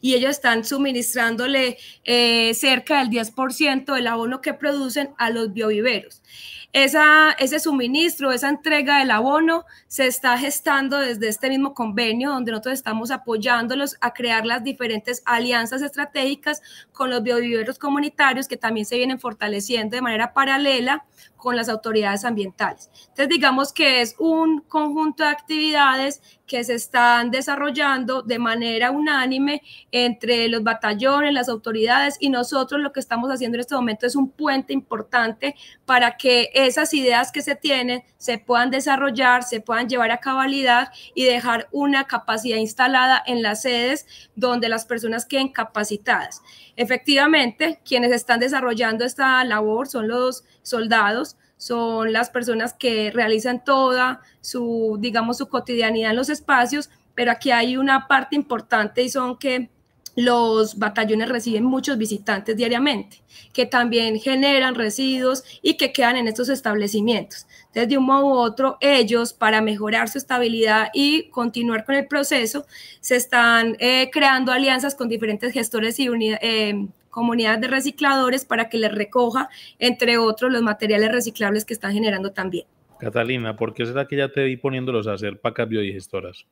y 0.00 0.14
ellos 0.14 0.30
están 0.30 0.64
suministrándole 0.64 1.78
eh, 2.04 2.54
cerca 2.54 2.98
del 3.00 3.10
10% 3.10 3.94
del 3.94 4.06
abono 4.06 4.40
que 4.40 4.54
producen 4.54 5.10
a 5.18 5.30
los 5.30 5.52
bioviveros. 5.52 6.22
Esa, 6.72 7.32
ese 7.32 7.58
suministro, 7.58 8.30
esa 8.30 8.48
entrega 8.48 8.98
del 9.00 9.10
abono 9.10 9.64
se 9.88 10.06
está 10.06 10.38
gestando 10.38 10.98
desde 10.98 11.26
este 11.26 11.48
mismo 11.48 11.74
convenio 11.74 12.30
donde 12.30 12.52
nosotros 12.52 12.74
estamos 12.74 13.10
apoyándolos 13.10 13.96
a 14.00 14.12
crear 14.12 14.46
las 14.46 14.62
diferentes 14.62 15.20
alianzas 15.24 15.82
estratégicas 15.82 16.62
con 16.92 17.10
los 17.10 17.24
bioviveros 17.24 17.76
comunitarios 17.76 18.46
que 18.46 18.56
también 18.56 18.86
se 18.86 18.98
vienen 18.98 19.18
fortaleciendo 19.18 19.96
de 19.96 20.02
manera 20.02 20.32
paralela 20.32 21.04
con 21.40 21.56
las 21.56 21.68
autoridades 21.68 22.24
ambientales. 22.24 22.90
Entonces, 23.08 23.28
digamos 23.28 23.72
que 23.72 24.00
es 24.00 24.14
un 24.18 24.60
conjunto 24.60 25.24
de 25.24 25.30
actividades 25.30 26.22
que 26.50 26.64
se 26.64 26.74
están 26.74 27.30
desarrollando 27.30 28.22
de 28.22 28.40
manera 28.40 28.90
unánime 28.90 29.62
entre 29.92 30.48
los 30.48 30.64
batallones, 30.64 31.32
las 31.32 31.48
autoridades 31.48 32.16
y 32.18 32.28
nosotros 32.28 32.80
lo 32.80 32.92
que 32.92 32.98
estamos 32.98 33.30
haciendo 33.30 33.56
en 33.56 33.60
este 33.60 33.76
momento 33.76 34.04
es 34.04 34.16
un 34.16 34.30
puente 34.30 34.72
importante 34.72 35.54
para 35.84 36.16
que 36.16 36.50
esas 36.52 36.92
ideas 36.92 37.30
que 37.30 37.42
se 37.42 37.54
tienen 37.54 38.02
se 38.18 38.38
puedan 38.38 38.70
desarrollar, 38.70 39.44
se 39.44 39.60
puedan 39.60 39.88
llevar 39.88 40.10
a 40.10 40.18
cabalidad 40.18 40.90
y 41.14 41.24
dejar 41.24 41.68
una 41.70 42.08
capacidad 42.08 42.58
instalada 42.58 43.22
en 43.26 43.42
las 43.42 43.62
sedes 43.62 44.06
donde 44.34 44.68
las 44.68 44.86
personas 44.86 45.26
queden 45.26 45.48
capacitadas. 45.48 46.42
Efectivamente, 46.76 47.80
quienes 47.84 48.10
están 48.10 48.40
desarrollando 48.40 49.04
esta 49.04 49.44
labor 49.44 49.86
son 49.86 50.08
los 50.08 50.44
soldados, 50.62 51.29
son 51.60 52.14
las 52.14 52.30
personas 52.30 52.72
que 52.72 53.10
realizan 53.10 53.62
toda 53.62 54.22
su, 54.40 54.96
digamos, 54.98 55.36
su 55.36 55.48
cotidianidad 55.48 56.12
en 56.12 56.16
los 56.16 56.30
espacios, 56.30 56.88
pero 57.14 57.30
aquí 57.32 57.50
hay 57.50 57.76
una 57.76 58.08
parte 58.08 58.34
importante 58.34 59.02
y 59.02 59.10
son 59.10 59.36
que 59.36 59.68
los 60.16 60.78
batallones 60.78 61.28
reciben 61.28 61.64
muchos 61.64 61.98
visitantes 61.98 62.56
diariamente, 62.56 63.22
que 63.52 63.66
también 63.66 64.18
generan 64.18 64.74
residuos 64.74 65.44
y 65.60 65.74
que 65.74 65.92
quedan 65.92 66.16
en 66.16 66.28
estos 66.28 66.48
establecimientos. 66.48 67.46
Entonces, 67.66 67.90
de 67.90 67.98
un 67.98 68.06
modo 68.06 68.26
u 68.26 68.32
otro, 68.32 68.78
ellos, 68.80 69.34
para 69.34 69.60
mejorar 69.60 70.08
su 70.08 70.16
estabilidad 70.16 70.88
y 70.94 71.28
continuar 71.28 71.84
con 71.84 71.94
el 71.94 72.06
proceso, 72.06 72.64
se 73.00 73.16
están 73.16 73.76
eh, 73.80 74.08
creando 74.10 74.50
alianzas 74.50 74.94
con 74.94 75.10
diferentes 75.10 75.52
gestores 75.52 75.98
y 76.00 76.08
eh, 76.40 76.88
comunidades 77.10 77.60
de 77.60 77.68
recicladores 77.68 78.44
para 78.44 78.68
que 78.68 78.78
les 78.78 78.92
recoja, 78.92 79.48
entre 79.78 80.18
otros, 80.18 80.50
los 80.50 80.62
materiales 80.62 81.12
reciclables 81.12 81.64
que 81.64 81.74
están 81.74 81.92
generando 81.92 82.32
también. 82.32 82.66
Catalina, 83.00 83.56
¿por 83.56 83.72
qué 83.72 83.86
será 83.86 84.06
que 84.06 84.16
ya 84.16 84.28
te 84.28 84.44
vi 84.44 84.56
poniéndolos 84.56 85.06
a 85.06 85.14
hacer 85.14 85.40
pacas 85.40 85.68
biodigestoras? 85.68 86.46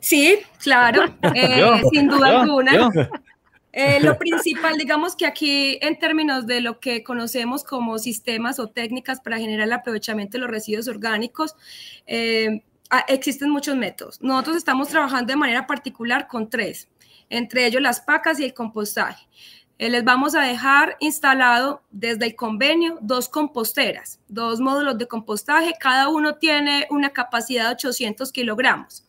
Sí, 0.00 0.38
claro, 0.62 1.02
eh, 1.34 1.82
sin 1.92 2.08
duda 2.08 2.40
alguna. 2.40 2.90
Eh, 3.72 4.00
lo 4.00 4.16
principal, 4.16 4.78
digamos 4.78 5.14
que 5.14 5.26
aquí 5.26 5.78
en 5.82 5.98
términos 5.98 6.46
de 6.46 6.60
lo 6.60 6.80
que 6.80 7.02
conocemos 7.02 7.64
como 7.64 7.98
sistemas 7.98 8.58
o 8.58 8.68
técnicas 8.68 9.20
para 9.20 9.38
generar 9.38 9.66
el 9.66 9.72
aprovechamiento 9.72 10.38
de 10.38 10.40
los 10.40 10.50
residuos 10.50 10.88
orgánicos, 10.88 11.54
eh, 12.06 12.62
existen 13.08 13.50
muchos 13.50 13.76
métodos. 13.76 14.22
Nosotros 14.22 14.56
estamos 14.56 14.88
trabajando 14.88 15.32
de 15.32 15.36
manera 15.36 15.66
particular 15.66 16.26
con 16.28 16.48
tres, 16.48 16.88
entre 17.28 17.66
ellos 17.66 17.82
las 17.82 18.00
pacas 18.00 18.40
y 18.40 18.44
el 18.44 18.54
compostaje. 18.54 19.26
Eh, 19.80 19.90
les 19.90 20.02
vamos 20.02 20.34
a 20.34 20.40
dejar 20.40 20.96
instalado 20.98 21.82
desde 21.92 22.26
el 22.26 22.34
convenio 22.34 22.98
dos 23.00 23.28
composteras, 23.28 24.18
dos 24.26 24.58
módulos 24.58 24.98
de 24.98 25.06
compostaje, 25.06 25.72
cada 25.78 26.08
uno 26.08 26.34
tiene 26.34 26.88
una 26.90 27.10
capacidad 27.10 27.66
de 27.66 27.74
800 27.74 28.32
kilogramos. 28.32 29.04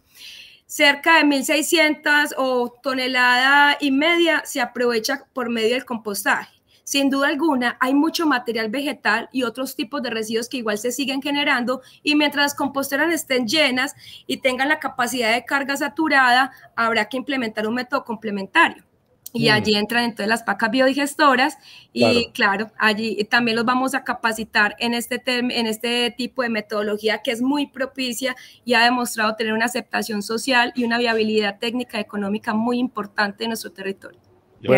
Cerca 0.67 1.17
de 1.17 1.23
1.600 1.23 2.35
o 2.37 2.69
tonelada 2.83 3.77
y 3.79 3.89
media 3.89 4.43
se 4.45 4.61
aprovecha 4.61 5.25
por 5.33 5.49
medio 5.49 5.73
del 5.73 5.85
compostaje. 5.85 6.53
sin 6.83 7.09
duda 7.09 7.27
alguna 7.27 7.77
hay 7.79 7.93
mucho 7.93 8.25
material 8.25 8.69
vegetal 8.69 9.29
y 9.31 9.43
otros 9.43 9.75
tipos 9.75 10.01
de 10.01 10.09
residuos 10.09 10.49
que 10.49 10.57
igual 10.57 10.77
se 10.77 10.91
siguen 10.91 11.21
generando 11.21 11.81
y 12.03 12.15
mientras 12.15 12.45
las 12.45 12.55
composteras 12.55 13.13
estén 13.13 13.47
llenas 13.47 13.95
y 14.27 14.37
tengan 14.37 14.69
la 14.69 14.79
capacidad 14.79 15.33
de 15.33 15.45
carga 15.45 15.77
saturada, 15.77 16.51
habrá 16.75 17.05
que 17.09 17.17
implementar 17.17 17.67
un 17.67 17.75
método 17.75 18.03
complementario. 18.03 18.88
Y 19.33 19.49
mm. 19.49 19.53
allí 19.53 19.75
entran 19.75 20.03
entonces 20.05 20.27
las 20.27 20.43
pacas 20.43 20.71
biodigestoras 20.71 21.57
y 21.93 22.31
claro. 22.31 22.71
allí 22.77 23.23
también 23.25 23.57
los 23.57 23.65
vamos 23.65 23.93
a 23.95 24.03
capacitar 24.03 24.75
en 24.79 24.93
este, 24.93 25.21
en 25.25 25.67
este 25.67 26.13
tipo 26.17 26.41
de 26.41 26.49
metodología 26.49 27.21
que 27.23 27.31
es 27.31 27.41
muy 27.41 27.67
propicia 27.67 28.35
y 28.65 28.73
ha 28.73 28.83
demostrado 28.83 29.35
tener 29.35 29.53
una 29.53 29.65
aceptación 29.65 30.21
social 30.21 30.73
y 30.75 30.83
una 30.83 30.97
viabilidad 30.97 31.59
técnica 31.59 31.97
y 31.97 32.01
económica 32.01 32.53
muy 32.53 32.79
importante 32.79 33.43
en 33.43 33.49
nuestro 33.49 33.71
territorio. 33.71 34.19
Yo 34.61 34.71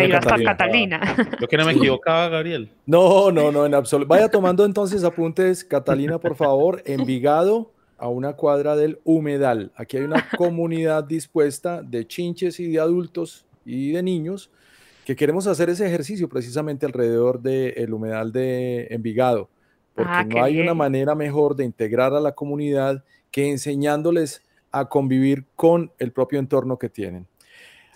Catalina. 0.44 1.16
Yo 1.40 1.48
que 1.48 1.56
no 1.56 1.64
me 1.64 1.72
equivocaba, 1.76 2.28
Gabriel. 2.28 2.70
No, 2.86 3.32
no, 3.32 3.50
no, 3.50 3.66
en 3.66 3.74
absoluto. 3.74 4.08
Vaya 4.08 4.30
tomando 4.30 4.64
entonces 4.64 5.02
apuntes, 5.02 5.64
Catalina, 5.64 6.18
por 6.18 6.36
favor. 6.36 6.82
Envigado 6.86 7.72
a 7.98 8.08
una 8.08 8.34
cuadra 8.34 8.76
del 8.76 9.00
humedal. 9.04 9.72
Aquí 9.76 9.96
hay 9.96 10.04
una 10.04 10.28
comunidad 10.36 11.04
dispuesta 11.04 11.82
de 11.82 12.06
chinches 12.06 12.60
y 12.60 12.70
de 12.70 12.80
adultos 12.80 13.44
y 13.64 13.92
de 13.92 14.02
niños 14.02 14.50
que 15.04 15.16
queremos 15.16 15.46
hacer 15.46 15.70
ese 15.70 15.86
ejercicio 15.86 16.28
precisamente 16.28 16.86
alrededor 16.86 17.40
del 17.40 17.92
humedal 17.92 18.32
de 18.32 18.86
Envigado, 18.90 19.50
porque 19.94 20.12
ah, 20.12 20.24
no 20.24 20.42
hay 20.42 20.60
una 20.60 20.74
manera 20.74 21.14
mejor 21.14 21.56
de 21.56 21.64
integrar 21.64 22.14
a 22.14 22.20
la 22.20 22.32
comunidad 22.32 23.04
que 23.30 23.50
enseñándoles 23.50 24.42
a 24.70 24.88
convivir 24.88 25.46
con 25.56 25.92
el 25.98 26.12
propio 26.12 26.38
entorno 26.38 26.78
que 26.78 26.88
tienen. 26.88 27.26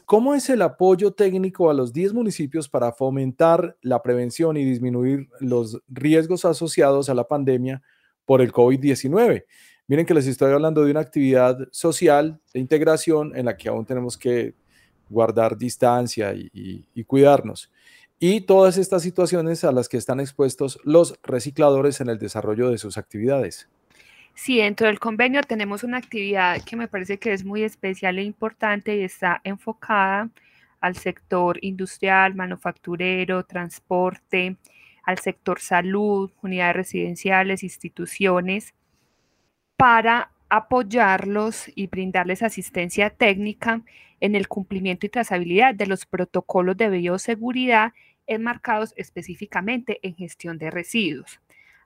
¿Cómo 0.04 0.34
es 0.34 0.48
el 0.50 0.62
apoyo 0.62 1.12
técnico 1.12 1.68
a 1.68 1.74
los 1.74 1.92
10 1.92 2.12
municipios 2.12 2.68
para 2.68 2.92
fomentar 2.92 3.76
la 3.82 4.02
prevención 4.02 4.56
y 4.56 4.64
disminuir 4.64 5.28
los 5.40 5.80
riesgos 5.88 6.44
asociados 6.44 7.08
a 7.08 7.14
la 7.14 7.26
pandemia 7.26 7.82
por 8.24 8.40
el 8.40 8.52
COVID-19? 8.52 9.44
Miren 9.88 10.06
que 10.06 10.14
les 10.14 10.28
estoy 10.28 10.52
hablando 10.52 10.84
de 10.84 10.92
una 10.92 11.00
actividad 11.00 11.58
social 11.72 12.40
de 12.52 12.60
integración 12.60 13.36
en 13.36 13.46
la 13.46 13.56
que 13.56 13.68
aún 13.68 13.84
tenemos 13.84 14.16
que 14.16 14.54
guardar 15.08 15.56
distancia 15.56 16.32
y, 16.34 17.04
cuidarnos. 17.04 17.70
Y 18.18 18.42
todas 18.42 18.78
estas 18.78 19.02
situaciones 19.02 19.64
a 19.64 19.72
las 19.72 19.88
que 19.88 19.98
están 19.98 20.20
expuestos 20.20 20.78
los 20.84 21.18
recicladores 21.22 22.00
en 22.00 22.08
el 22.08 22.18
desarrollo 22.18 22.70
de 22.70 22.78
sus 22.78 22.96
actividades. 22.96 23.68
Sí, 24.34 24.58
dentro 24.58 24.86
del 24.86 24.98
convenio 24.98 25.42
tenemos 25.42 25.84
una 25.84 25.98
actividad 25.98 26.62
que 26.62 26.76
me 26.76 26.88
parece 26.88 27.18
que 27.18 27.32
es 27.32 27.44
muy 27.44 27.62
especial 27.62 28.18
e 28.18 28.22
importante 28.22 28.96
y 28.96 29.02
está 29.02 29.40
enfocada 29.44 30.30
al 30.80 30.96
sector 30.96 31.58
industrial, 31.62 32.34
manufacturero, 32.34 33.44
transporte, 33.44 34.56
al 35.04 35.18
sector 35.18 35.60
salud, 35.60 36.30
unidades 36.42 36.76
residenciales, 36.76 37.62
instituciones, 37.62 38.74
para 39.76 40.30
apoyarlos 40.48 41.70
y 41.74 41.86
brindarles 41.88 42.42
asistencia 42.42 43.10
técnica 43.10 43.82
en 44.20 44.34
el 44.34 44.48
cumplimiento 44.48 45.06
y 45.06 45.10
trazabilidad 45.10 45.74
de 45.74 45.86
los 45.86 46.06
protocolos 46.06 46.76
de 46.76 46.88
bioseguridad 46.88 47.92
enmarcados 48.26 48.92
específicamente 48.96 49.98
en 50.02 50.16
gestión 50.16 50.58
de 50.58 50.70
residuos, 50.70 51.40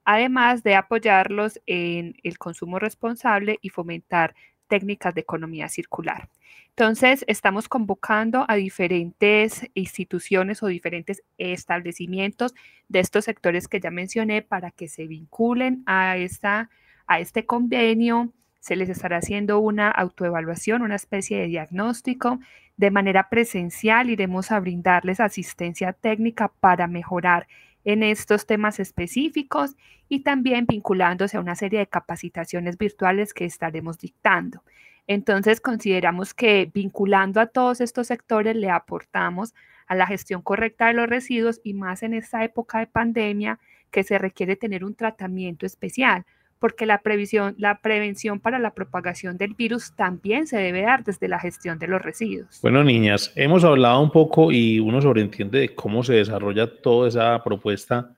además 0.05 0.63
de 0.63 0.75
apoyarlos 0.75 1.61
en 1.67 2.17
el 2.23 2.39
consumo 2.39 2.79
responsable 2.79 3.59
y 3.61 3.69
fomentar 3.69 4.35
técnicas 4.69 5.15
de 5.15 5.21
economía 5.21 5.69
circular. 5.69 6.29
Entonces, 6.69 7.25
estamos 7.27 7.69
convocando 7.69 8.47
a 8.49 8.55
diferentes 8.55 9.69
instituciones 9.75 10.63
o 10.63 10.69
diferentes 10.69 11.23
establecimientos 11.37 12.55
de 12.89 13.01
estos 13.01 13.27
sectores 13.27 13.69
que 13.69 13.81
ya 13.81 13.91
mencioné 13.91 14.41
para 14.41 14.71
que 14.71 14.89
se 14.89 15.07
vinculen 15.07 15.83
a, 15.85 16.17
esta, 16.17 16.71
a 17.07 17.21
este 17.21 17.45
convenio, 17.45 18.33
se 18.61 18.77
les 18.77 18.89
estará 18.89 19.17
haciendo 19.17 19.59
una 19.59 19.91
autoevaluación, 19.91 20.83
una 20.83 20.97
especie 20.97 21.39
de 21.39 21.47
diagnóstico. 21.47 22.39
De 22.77 22.91
manera 22.91 23.29
presencial 23.29 24.11
iremos 24.11 24.53
a 24.53 24.61
brindarles 24.61 25.19
asistencia 25.19 25.93
técnica 25.93 26.53
para 26.61 26.87
mejorar 26.87 27.49
en 27.85 28.03
estos 28.03 28.47
temas 28.47 28.79
específicos 28.79 29.77
y 30.09 30.21
también 30.21 30.67
vinculándose 30.67 31.39
a 31.39 31.41
una 31.41 31.57
serie 31.57 31.79
de 31.79 31.87
capacitaciones 31.87 32.77
virtuales 32.77 33.33
que 33.33 33.47
estaremos 33.47 33.99
dictando. 33.99 34.63
Entonces, 35.07 35.61
consideramos 35.61 36.35
que 36.35 36.71
vinculando 36.73 37.41
a 37.41 37.47
todos 37.47 37.81
estos 37.81 38.07
sectores 38.07 38.55
le 38.55 38.71
aportamos 38.71 39.55
a 39.87 39.95
la 39.95 40.07
gestión 40.07 40.43
correcta 40.43 40.87
de 40.87 40.95
los 40.95 41.09
residuos 41.09 41.61
y 41.65 41.75
más 41.75 42.03
en 42.03 42.15
esta 42.15 42.45
época 42.45 42.79
de 42.79 42.87
pandemia 42.87 43.59
que 43.91 44.05
se 44.05 44.19
requiere 44.19 44.55
tener 44.55 44.85
un 44.85 44.95
tratamiento 44.95 45.67
especial 45.67 46.27
porque 46.61 46.87
la, 46.87 46.99
previsión, 46.99 47.55
la 47.59 47.81
prevención 47.81 48.39
para 48.39 48.59
la 48.59 48.75
propagación 48.75 49.39
del 49.39 49.55
virus 49.55 49.95
también 49.97 50.47
se 50.47 50.59
debe 50.59 50.83
dar 50.83 51.03
desde 51.03 51.27
la 51.27 51.41
gestión 51.41 51.79
de 51.79 51.89
los 51.89 52.03
residuos. 52.03 52.61
Bueno, 52.63 52.85
niñas, 52.85 53.33
hemos 53.35 53.65
hablado 53.65 54.01
un 54.01 54.11
poco 54.11 54.53
y 54.53 54.79
uno 54.79 55.01
sobreentiende 55.01 55.59
de 55.59 55.75
cómo 55.75 56.05
se 56.05 56.15
desarrolla 56.15 56.81
toda 56.81 57.09
esa 57.09 57.43
propuesta 57.43 58.15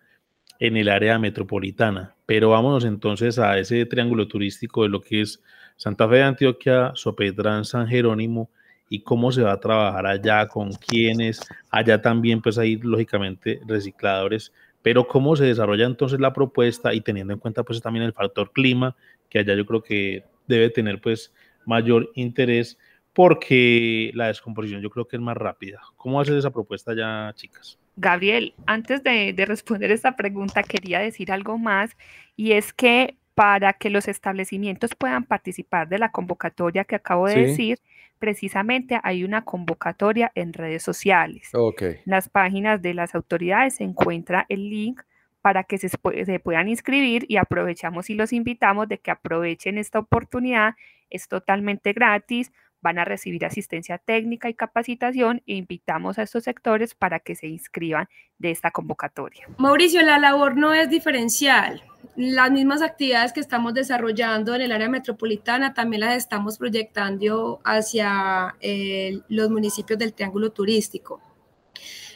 en 0.58 0.76
el 0.76 0.88
área 0.88 1.18
metropolitana, 1.18 2.14
pero 2.26 2.50
vámonos 2.50 2.84
entonces 2.84 3.38
a 3.38 3.58
ese 3.58 3.86
triángulo 3.86 4.28
turístico 4.28 4.82
de 4.82 4.88
lo 4.88 5.00
que 5.00 5.22
es 5.22 5.42
Santa 5.76 6.08
Fe 6.08 6.16
de 6.16 6.22
Antioquia, 6.22 6.92
Sopetrán, 6.94 7.64
San 7.64 7.86
Jerónimo 7.88 8.50
y 8.88 9.00
cómo 9.00 9.32
se 9.32 9.42
va 9.42 9.52
a 9.52 9.60
trabajar 9.60 10.06
allá, 10.06 10.46
con 10.48 10.72
quiénes, 10.72 11.40
allá 11.70 12.02
también 12.02 12.42
pues 12.42 12.58
hay 12.58 12.76
lógicamente 12.76 13.60
recicladores 13.66 14.52
pero 14.82 15.06
cómo 15.06 15.36
se 15.36 15.44
desarrolla 15.44 15.86
entonces 15.86 16.20
la 16.20 16.32
propuesta 16.32 16.92
y 16.92 17.00
teniendo 17.00 17.32
en 17.32 17.38
cuenta 17.38 17.62
pues 17.62 17.80
también 17.80 18.04
el 18.04 18.12
factor 18.12 18.52
clima, 18.52 18.96
que 19.28 19.38
allá 19.38 19.54
yo 19.54 19.64
creo 19.64 19.82
que 19.82 20.24
debe 20.46 20.70
tener 20.70 21.00
pues 21.00 21.32
mayor 21.64 22.10
interés 22.14 22.78
porque 23.12 24.10
la 24.14 24.28
descomposición 24.28 24.80
yo 24.80 24.90
creo 24.90 25.06
que 25.06 25.16
es 25.16 25.22
más 25.22 25.36
rápida. 25.36 25.80
¿Cómo 25.96 26.20
hacer 26.20 26.36
esa 26.36 26.50
propuesta 26.50 26.94
ya, 26.94 27.32
chicas? 27.34 27.78
Gabriel, 27.96 28.54
antes 28.66 29.02
de, 29.02 29.32
de 29.34 29.44
responder 29.44 29.90
esta 29.90 30.16
pregunta, 30.16 30.62
quería 30.62 30.98
decir 30.98 31.30
algo 31.30 31.58
más 31.58 31.96
y 32.36 32.52
es 32.52 32.72
que 32.72 33.16
para 33.34 33.72
que 33.72 33.90
los 33.90 34.08
establecimientos 34.08 34.94
puedan 34.94 35.24
participar 35.24 35.88
de 35.88 35.98
la 35.98 36.10
convocatoria 36.10 36.84
que 36.84 36.96
acabo 36.96 37.28
de 37.28 37.46
decir, 37.46 37.78
precisamente 38.22 39.00
hay 39.02 39.24
una 39.24 39.42
convocatoria 39.42 40.30
en 40.36 40.52
redes 40.52 40.84
sociales. 40.84 41.50
En 41.80 41.98
las 42.04 42.28
páginas 42.28 42.80
de 42.80 42.94
las 42.94 43.16
autoridades 43.16 43.74
se 43.74 43.82
encuentra 43.82 44.46
el 44.48 44.70
link 44.70 45.02
para 45.40 45.64
que 45.64 45.76
se, 45.76 45.88
se, 45.88 46.38
puedan 46.38 46.68
inscribir 46.68 47.26
y 47.26 47.36
aprovechamos 47.36 48.10
y 48.10 48.14
los 48.14 48.32
invitamos 48.32 48.86
de 48.86 48.98
que 48.98 49.10
aprovechen 49.10 49.76
esta 49.76 49.98
oportunidad. 49.98 50.76
Es 51.10 51.26
totalmente 51.26 51.92
gratis, 51.92 52.52
van 52.82 52.98
a 52.98 53.04
recibir 53.04 53.44
asistencia 53.44 53.98
técnica 53.98 54.48
y 54.48 54.54
capacitación 54.54 55.42
e 55.46 55.54
invitamos 55.54 56.18
a 56.18 56.22
estos 56.22 56.44
sectores 56.44 56.94
para 56.94 57.20
que 57.20 57.34
se 57.34 57.46
inscriban 57.46 58.08
de 58.38 58.50
esta 58.50 58.70
convocatoria. 58.70 59.46
Mauricio, 59.56 60.02
la 60.02 60.18
labor 60.18 60.56
no 60.56 60.74
es 60.74 60.90
diferencial 60.90 61.82
las 62.16 62.50
mismas 62.50 62.82
actividades 62.82 63.32
que 63.32 63.40
estamos 63.40 63.74
desarrollando 63.74 64.54
en 64.54 64.62
el 64.62 64.72
área 64.72 64.88
metropolitana 64.88 65.72
también 65.72 66.00
las 66.00 66.16
estamos 66.16 66.58
proyectando 66.58 67.60
hacia 67.64 68.54
eh, 68.60 69.20
los 69.28 69.50
municipios 69.50 69.98
del 69.98 70.12
Triángulo 70.12 70.50
Turístico. 70.50 71.20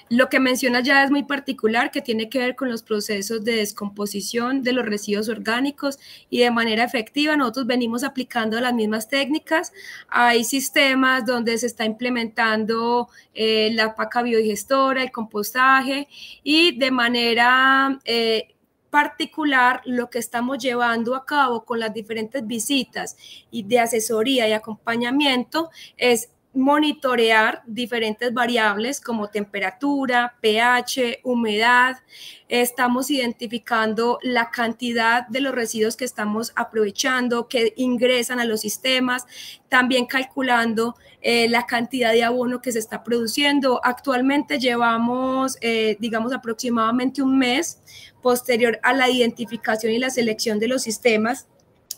Lo 0.08 0.28
que 0.28 0.38
mencionas 0.38 0.84
ya 0.84 1.02
es 1.02 1.10
muy 1.10 1.24
particular, 1.24 1.90
que 1.90 2.00
tiene 2.00 2.28
que 2.28 2.38
ver 2.38 2.54
con 2.54 2.68
los 2.70 2.82
procesos 2.82 3.44
de 3.44 3.56
descomposición 3.56 4.62
de 4.62 4.72
los 4.72 4.86
residuos 4.86 5.28
orgánicos 5.28 5.98
y 6.30 6.40
de 6.40 6.50
manera 6.52 6.84
efectiva 6.84 7.36
nosotros 7.36 7.66
venimos 7.66 8.04
aplicando 8.04 8.60
las 8.60 8.72
mismas 8.72 9.08
técnicas. 9.08 9.72
Hay 10.08 10.44
sistemas 10.44 11.26
donde 11.26 11.58
se 11.58 11.66
está 11.66 11.84
implementando 11.84 13.08
eh, 13.34 13.70
la 13.72 13.96
paca 13.96 14.22
biodigestora, 14.22 15.02
el 15.02 15.10
compostaje 15.10 16.08
y 16.42 16.78
de 16.78 16.90
manera... 16.90 17.98
Eh, 18.04 18.52
particular 18.88 19.82
lo 19.84 20.08
que 20.08 20.18
estamos 20.18 20.56
llevando 20.56 21.16
a 21.16 21.26
cabo 21.26 21.66
con 21.66 21.80
las 21.80 21.92
diferentes 21.92 22.46
visitas 22.46 23.16
y 23.50 23.64
de 23.64 23.80
asesoría 23.80 24.48
y 24.48 24.52
acompañamiento 24.52 25.68
es 25.98 26.30
monitorear 26.56 27.62
diferentes 27.66 28.32
variables 28.32 29.00
como 29.00 29.28
temperatura, 29.28 30.36
pH, 30.40 31.20
humedad. 31.22 31.98
Estamos 32.48 33.10
identificando 33.10 34.18
la 34.22 34.50
cantidad 34.50 35.28
de 35.28 35.40
los 35.40 35.54
residuos 35.54 35.96
que 35.96 36.06
estamos 36.06 36.52
aprovechando, 36.56 37.46
que 37.46 37.74
ingresan 37.76 38.40
a 38.40 38.46
los 38.46 38.60
sistemas, 38.60 39.26
también 39.68 40.06
calculando 40.06 40.96
eh, 41.20 41.46
la 41.48 41.66
cantidad 41.66 42.12
de 42.12 42.24
abono 42.24 42.62
que 42.62 42.72
se 42.72 42.78
está 42.78 43.04
produciendo. 43.04 43.80
Actualmente 43.84 44.58
llevamos, 44.58 45.58
eh, 45.60 45.98
digamos, 46.00 46.32
aproximadamente 46.32 47.22
un 47.22 47.36
mes 47.36 47.82
posterior 48.22 48.80
a 48.82 48.94
la 48.94 49.10
identificación 49.10 49.92
y 49.92 49.98
la 49.98 50.08
selección 50.08 50.58
de 50.58 50.68
los 50.68 50.82
sistemas 50.82 51.48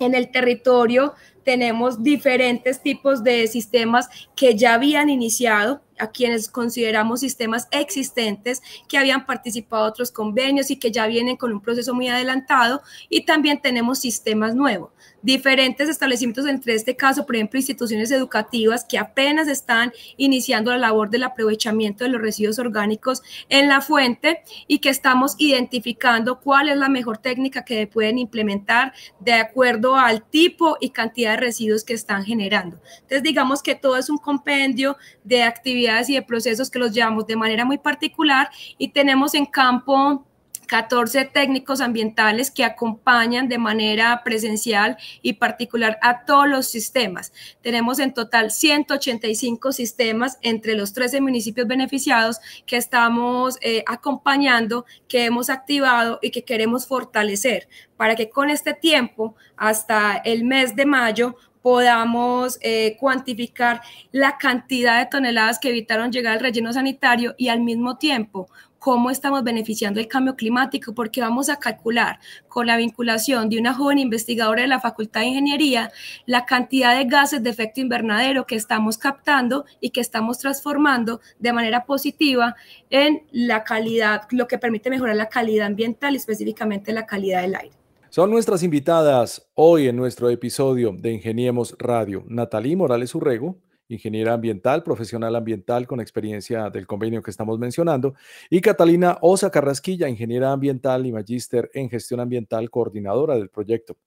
en 0.00 0.14
el 0.14 0.30
territorio 0.30 1.14
tenemos 1.48 2.02
diferentes 2.02 2.82
tipos 2.82 3.24
de 3.24 3.46
sistemas 3.46 4.06
que 4.36 4.54
ya 4.54 4.74
habían 4.74 5.08
iniciado 5.08 5.80
a 5.98 6.10
quienes 6.10 6.48
consideramos 6.48 7.20
sistemas 7.20 7.68
existentes 7.70 8.62
que 8.88 8.98
habían 8.98 9.26
participado 9.26 9.84
en 9.84 9.90
otros 9.90 10.12
convenios 10.12 10.70
y 10.70 10.76
que 10.76 10.90
ya 10.90 11.06
vienen 11.06 11.36
con 11.36 11.52
un 11.52 11.60
proceso 11.60 11.94
muy 11.94 12.08
adelantado 12.08 12.82
y 13.08 13.24
también 13.24 13.60
tenemos 13.60 13.98
sistemas 13.98 14.54
nuevos 14.54 14.90
diferentes 15.22 15.88
establecimientos, 15.88 16.46
entre 16.46 16.74
este 16.74 16.96
caso, 16.96 17.26
por 17.26 17.36
ejemplo, 17.36 17.58
instituciones 17.58 18.10
educativas 18.10 18.84
que 18.88 18.98
apenas 18.98 19.48
están 19.48 19.92
iniciando 20.16 20.70
la 20.70 20.78
labor 20.78 21.10
del 21.10 21.24
aprovechamiento 21.24 22.04
de 22.04 22.10
los 22.10 22.20
residuos 22.20 22.58
orgánicos 22.58 23.22
en 23.48 23.68
la 23.68 23.80
fuente 23.80 24.42
y 24.66 24.78
que 24.78 24.90
estamos 24.90 25.34
identificando 25.38 26.40
cuál 26.40 26.68
es 26.68 26.76
la 26.76 26.88
mejor 26.88 27.18
técnica 27.18 27.64
que 27.64 27.86
pueden 27.86 28.18
implementar 28.18 28.92
de 29.20 29.32
acuerdo 29.32 29.96
al 29.96 30.22
tipo 30.22 30.76
y 30.80 30.90
cantidad 30.90 31.32
de 31.32 31.38
residuos 31.38 31.84
que 31.84 31.94
están 31.94 32.24
generando. 32.24 32.80
Entonces, 32.94 33.22
digamos 33.22 33.62
que 33.62 33.74
todo 33.74 33.96
es 33.96 34.10
un 34.10 34.18
compendio 34.18 34.96
de 35.24 35.42
actividades 35.42 35.87
y 36.08 36.14
de 36.14 36.22
procesos 36.22 36.70
que 36.70 36.78
los 36.78 36.92
llevamos 36.92 37.26
de 37.26 37.36
manera 37.36 37.64
muy 37.64 37.78
particular 37.78 38.50
y 38.76 38.88
tenemos 38.88 39.34
en 39.34 39.46
campo 39.46 40.24
14 40.68 41.24
técnicos 41.24 41.80
ambientales 41.80 42.50
que 42.50 42.62
acompañan 42.62 43.48
de 43.48 43.58
manera 43.58 44.22
presencial 44.22 44.98
y 45.22 45.32
particular 45.32 45.98
a 46.02 46.26
todos 46.26 46.46
los 46.46 46.66
sistemas. 46.66 47.32
Tenemos 47.62 47.98
en 47.98 48.12
total 48.12 48.50
185 48.50 49.72
sistemas 49.72 50.38
entre 50.42 50.74
los 50.74 50.92
13 50.92 51.22
municipios 51.22 51.66
beneficiados 51.66 52.38
que 52.66 52.76
estamos 52.76 53.56
eh, 53.62 53.82
acompañando, 53.86 54.84
que 55.08 55.24
hemos 55.24 55.48
activado 55.48 56.18
y 56.22 56.30
que 56.30 56.44
queremos 56.44 56.86
fortalecer 56.86 57.68
para 57.96 58.14
que 58.14 58.30
con 58.30 58.48
este 58.48 58.74
tiempo, 58.74 59.34
hasta 59.56 60.16
el 60.18 60.44
mes 60.44 60.76
de 60.76 60.86
mayo, 60.86 61.36
podamos 61.68 62.58
eh, 62.62 62.96
cuantificar 62.98 63.82
la 64.10 64.38
cantidad 64.38 65.00
de 65.00 65.04
toneladas 65.04 65.58
que 65.58 65.68
evitaron 65.68 66.10
llegar 66.10 66.32
al 66.32 66.40
relleno 66.40 66.72
sanitario 66.72 67.34
y 67.36 67.48
al 67.48 67.60
mismo 67.60 67.98
tiempo 67.98 68.48
cómo 68.78 69.10
estamos 69.10 69.44
beneficiando 69.44 70.00
el 70.00 70.08
cambio 70.08 70.34
climático, 70.34 70.94
porque 70.94 71.20
vamos 71.20 71.50
a 71.50 71.58
calcular 71.58 72.20
con 72.48 72.66
la 72.66 72.78
vinculación 72.78 73.50
de 73.50 73.58
una 73.58 73.74
joven 73.74 73.98
investigadora 73.98 74.62
de 74.62 74.68
la 74.68 74.80
Facultad 74.80 75.20
de 75.20 75.26
Ingeniería 75.26 75.92
la 76.24 76.46
cantidad 76.46 76.96
de 76.96 77.04
gases 77.04 77.42
de 77.42 77.50
efecto 77.50 77.82
invernadero 77.82 78.46
que 78.46 78.54
estamos 78.54 78.96
captando 78.96 79.66
y 79.78 79.90
que 79.90 80.00
estamos 80.00 80.38
transformando 80.38 81.20
de 81.38 81.52
manera 81.52 81.84
positiva 81.84 82.56
en 82.88 83.24
la 83.30 83.62
calidad, 83.62 84.22
lo 84.30 84.48
que 84.48 84.56
permite 84.56 84.88
mejorar 84.88 85.16
la 85.16 85.28
calidad 85.28 85.66
ambiental 85.66 86.14
y 86.14 86.16
específicamente 86.16 86.94
la 86.94 87.04
calidad 87.04 87.42
del 87.42 87.56
aire. 87.56 87.77
Son 88.10 88.30
nuestras 88.30 88.62
invitadas 88.62 89.50
hoy 89.52 89.86
en 89.86 89.94
nuestro 89.94 90.30
episodio 90.30 90.94
de 90.98 91.12
Ingeniemos 91.12 91.76
Radio, 91.78 92.24
Natalí 92.26 92.74
Morales 92.74 93.14
Urrego, 93.14 93.58
ingeniera 93.86 94.32
ambiental, 94.32 94.82
profesional 94.82 95.36
ambiental 95.36 95.86
con 95.86 96.00
experiencia 96.00 96.70
del 96.70 96.86
convenio 96.86 97.22
que 97.22 97.30
estamos 97.30 97.58
mencionando, 97.58 98.14
y 98.48 98.62
Catalina 98.62 99.18
Osa 99.20 99.50
Carrasquilla, 99.50 100.08
ingeniera 100.08 100.52
ambiental 100.52 101.04
y 101.04 101.12
magíster 101.12 101.70
en 101.74 101.90
gestión 101.90 102.20
ambiental, 102.20 102.70
coordinadora 102.70 103.34
del 103.34 103.50
proyecto 103.50 103.98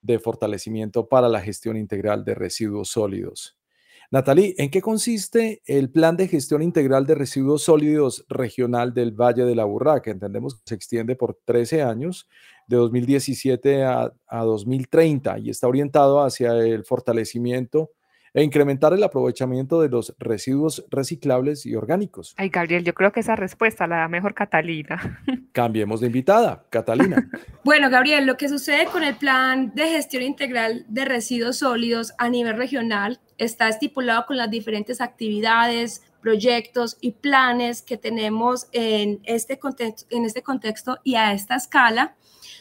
de 0.00 0.18
fortalecimiento 0.18 1.06
para 1.06 1.28
la 1.28 1.42
gestión 1.42 1.76
integral 1.76 2.24
de 2.24 2.34
residuos 2.34 2.88
sólidos. 2.88 3.58
Natalie, 4.12 4.56
¿en 4.58 4.70
qué 4.70 4.82
consiste 4.82 5.62
el 5.66 5.88
plan 5.88 6.16
de 6.16 6.26
gestión 6.26 6.62
integral 6.62 7.06
de 7.06 7.14
residuos 7.14 7.62
sólidos 7.62 8.24
regional 8.28 8.92
del 8.92 9.12
Valle 9.12 9.44
de 9.44 9.54
la 9.54 9.64
Burra, 9.64 10.02
que 10.02 10.10
entendemos 10.10 10.56
que 10.56 10.62
se 10.64 10.74
extiende 10.74 11.14
por 11.14 11.38
13 11.44 11.82
años, 11.82 12.28
de 12.70 12.76
2017 12.76 13.82
a, 13.82 14.12
a 14.28 14.44
2030, 14.44 15.40
y 15.40 15.50
está 15.50 15.66
orientado 15.66 16.22
hacia 16.22 16.52
el 16.52 16.84
fortalecimiento 16.84 17.90
e 18.32 18.44
incrementar 18.44 18.92
el 18.92 19.02
aprovechamiento 19.02 19.80
de 19.80 19.88
los 19.88 20.14
residuos 20.18 20.84
reciclables 20.88 21.66
y 21.66 21.74
orgánicos. 21.74 22.34
Ay, 22.36 22.48
Gabriel, 22.48 22.84
yo 22.84 22.94
creo 22.94 23.10
que 23.10 23.20
esa 23.20 23.34
respuesta 23.34 23.86
la 23.86 23.98
da 23.98 24.08
mejor 24.08 24.34
Catalina. 24.34 25.20
Cambiemos 25.52 26.00
de 26.00 26.06
invitada, 26.06 26.64
Catalina. 26.70 27.28
bueno, 27.64 27.90
Gabriel, 27.90 28.26
lo 28.26 28.36
que 28.36 28.48
sucede 28.48 28.86
con 28.86 29.02
el 29.02 29.16
plan 29.16 29.72
de 29.74 29.88
gestión 29.88 30.22
integral 30.22 30.84
de 30.88 31.04
residuos 31.04 31.58
sólidos 31.58 32.12
a 32.18 32.28
nivel 32.28 32.56
regional 32.56 33.20
está 33.36 33.68
estipulado 33.68 34.26
con 34.26 34.36
las 34.36 34.48
diferentes 34.48 35.00
actividades, 35.00 36.04
proyectos 36.20 36.98
y 37.00 37.12
planes 37.12 37.82
que 37.82 37.96
tenemos 37.96 38.68
en 38.72 39.20
este, 39.24 39.58
contexto, 39.58 40.06
en 40.10 40.24
este 40.24 40.42
contexto 40.42 40.98
y 41.02 41.16
a 41.16 41.32
esta 41.32 41.56
escala, 41.56 42.14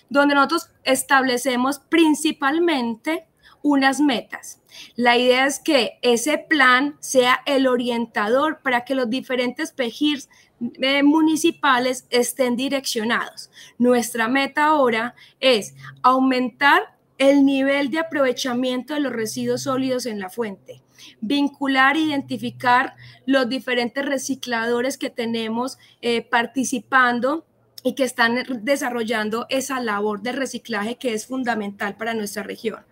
donde 0.10 0.36
nosotros 0.36 0.70
establecemos 0.84 1.80
principalmente 1.80 3.28
unas 3.62 4.00
metas. 4.00 4.62
La 4.96 5.18
idea 5.18 5.46
es 5.46 5.60
que 5.60 6.00
ese 6.02 6.38
plan 6.38 6.96
sea 7.00 7.42
el 7.46 7.68
orientador 7.68 8.62
para 8.62 8.86
que 8.86 8.96
los 8.96 9.10
diferentes 9.10 9.72
PEGIRs 9.72 10.30
eh, 10.82 11.04
municipales 11.04 12.06
estén 12.10 12.56
direccionados. 12.56 13.50
Nuestra 13.78 14.28
meta 14.28 14.66
ahora 14.66 15.16
es 15.40 15.74
aumentar 16.02 16.98
el 17.18 17.46
nivel 17.46 17.90
de 17.90 18.00
aprovechamiento 18.00 18.94
de 18.94 19.02
los 19.02 19.12
residuos 19.12 19.64
sólidos 19.64 20.06
en 20.06 20.20
la 20.20 20.30
fuente, 20.30 20.82
vincular 21.20 21.98
e 21.98 22.02
identificar 22.02 22.96
los 23.26 23.48
diferentes 23.50 24.06
recicladores 24.06 24.98
que 24.98 25.10
tenemos 25.10 25.78
eh, 26.02 26.22
participando 26.22 27.46
y 27.84 27.96
que 27.96 28.04
están 28.04 28.44
desarrollando 28.62 29.46
esa 29.50 29.80
labor 29.80 30.22
de 30.22 30.32
reciclaje 30.32 30.98
que 30.98 31.14
es 31.14 31.26
fundamental 31.26 31.96
para 31.96 32.14
nuestra 32.14 32.44
región 32.44 32.89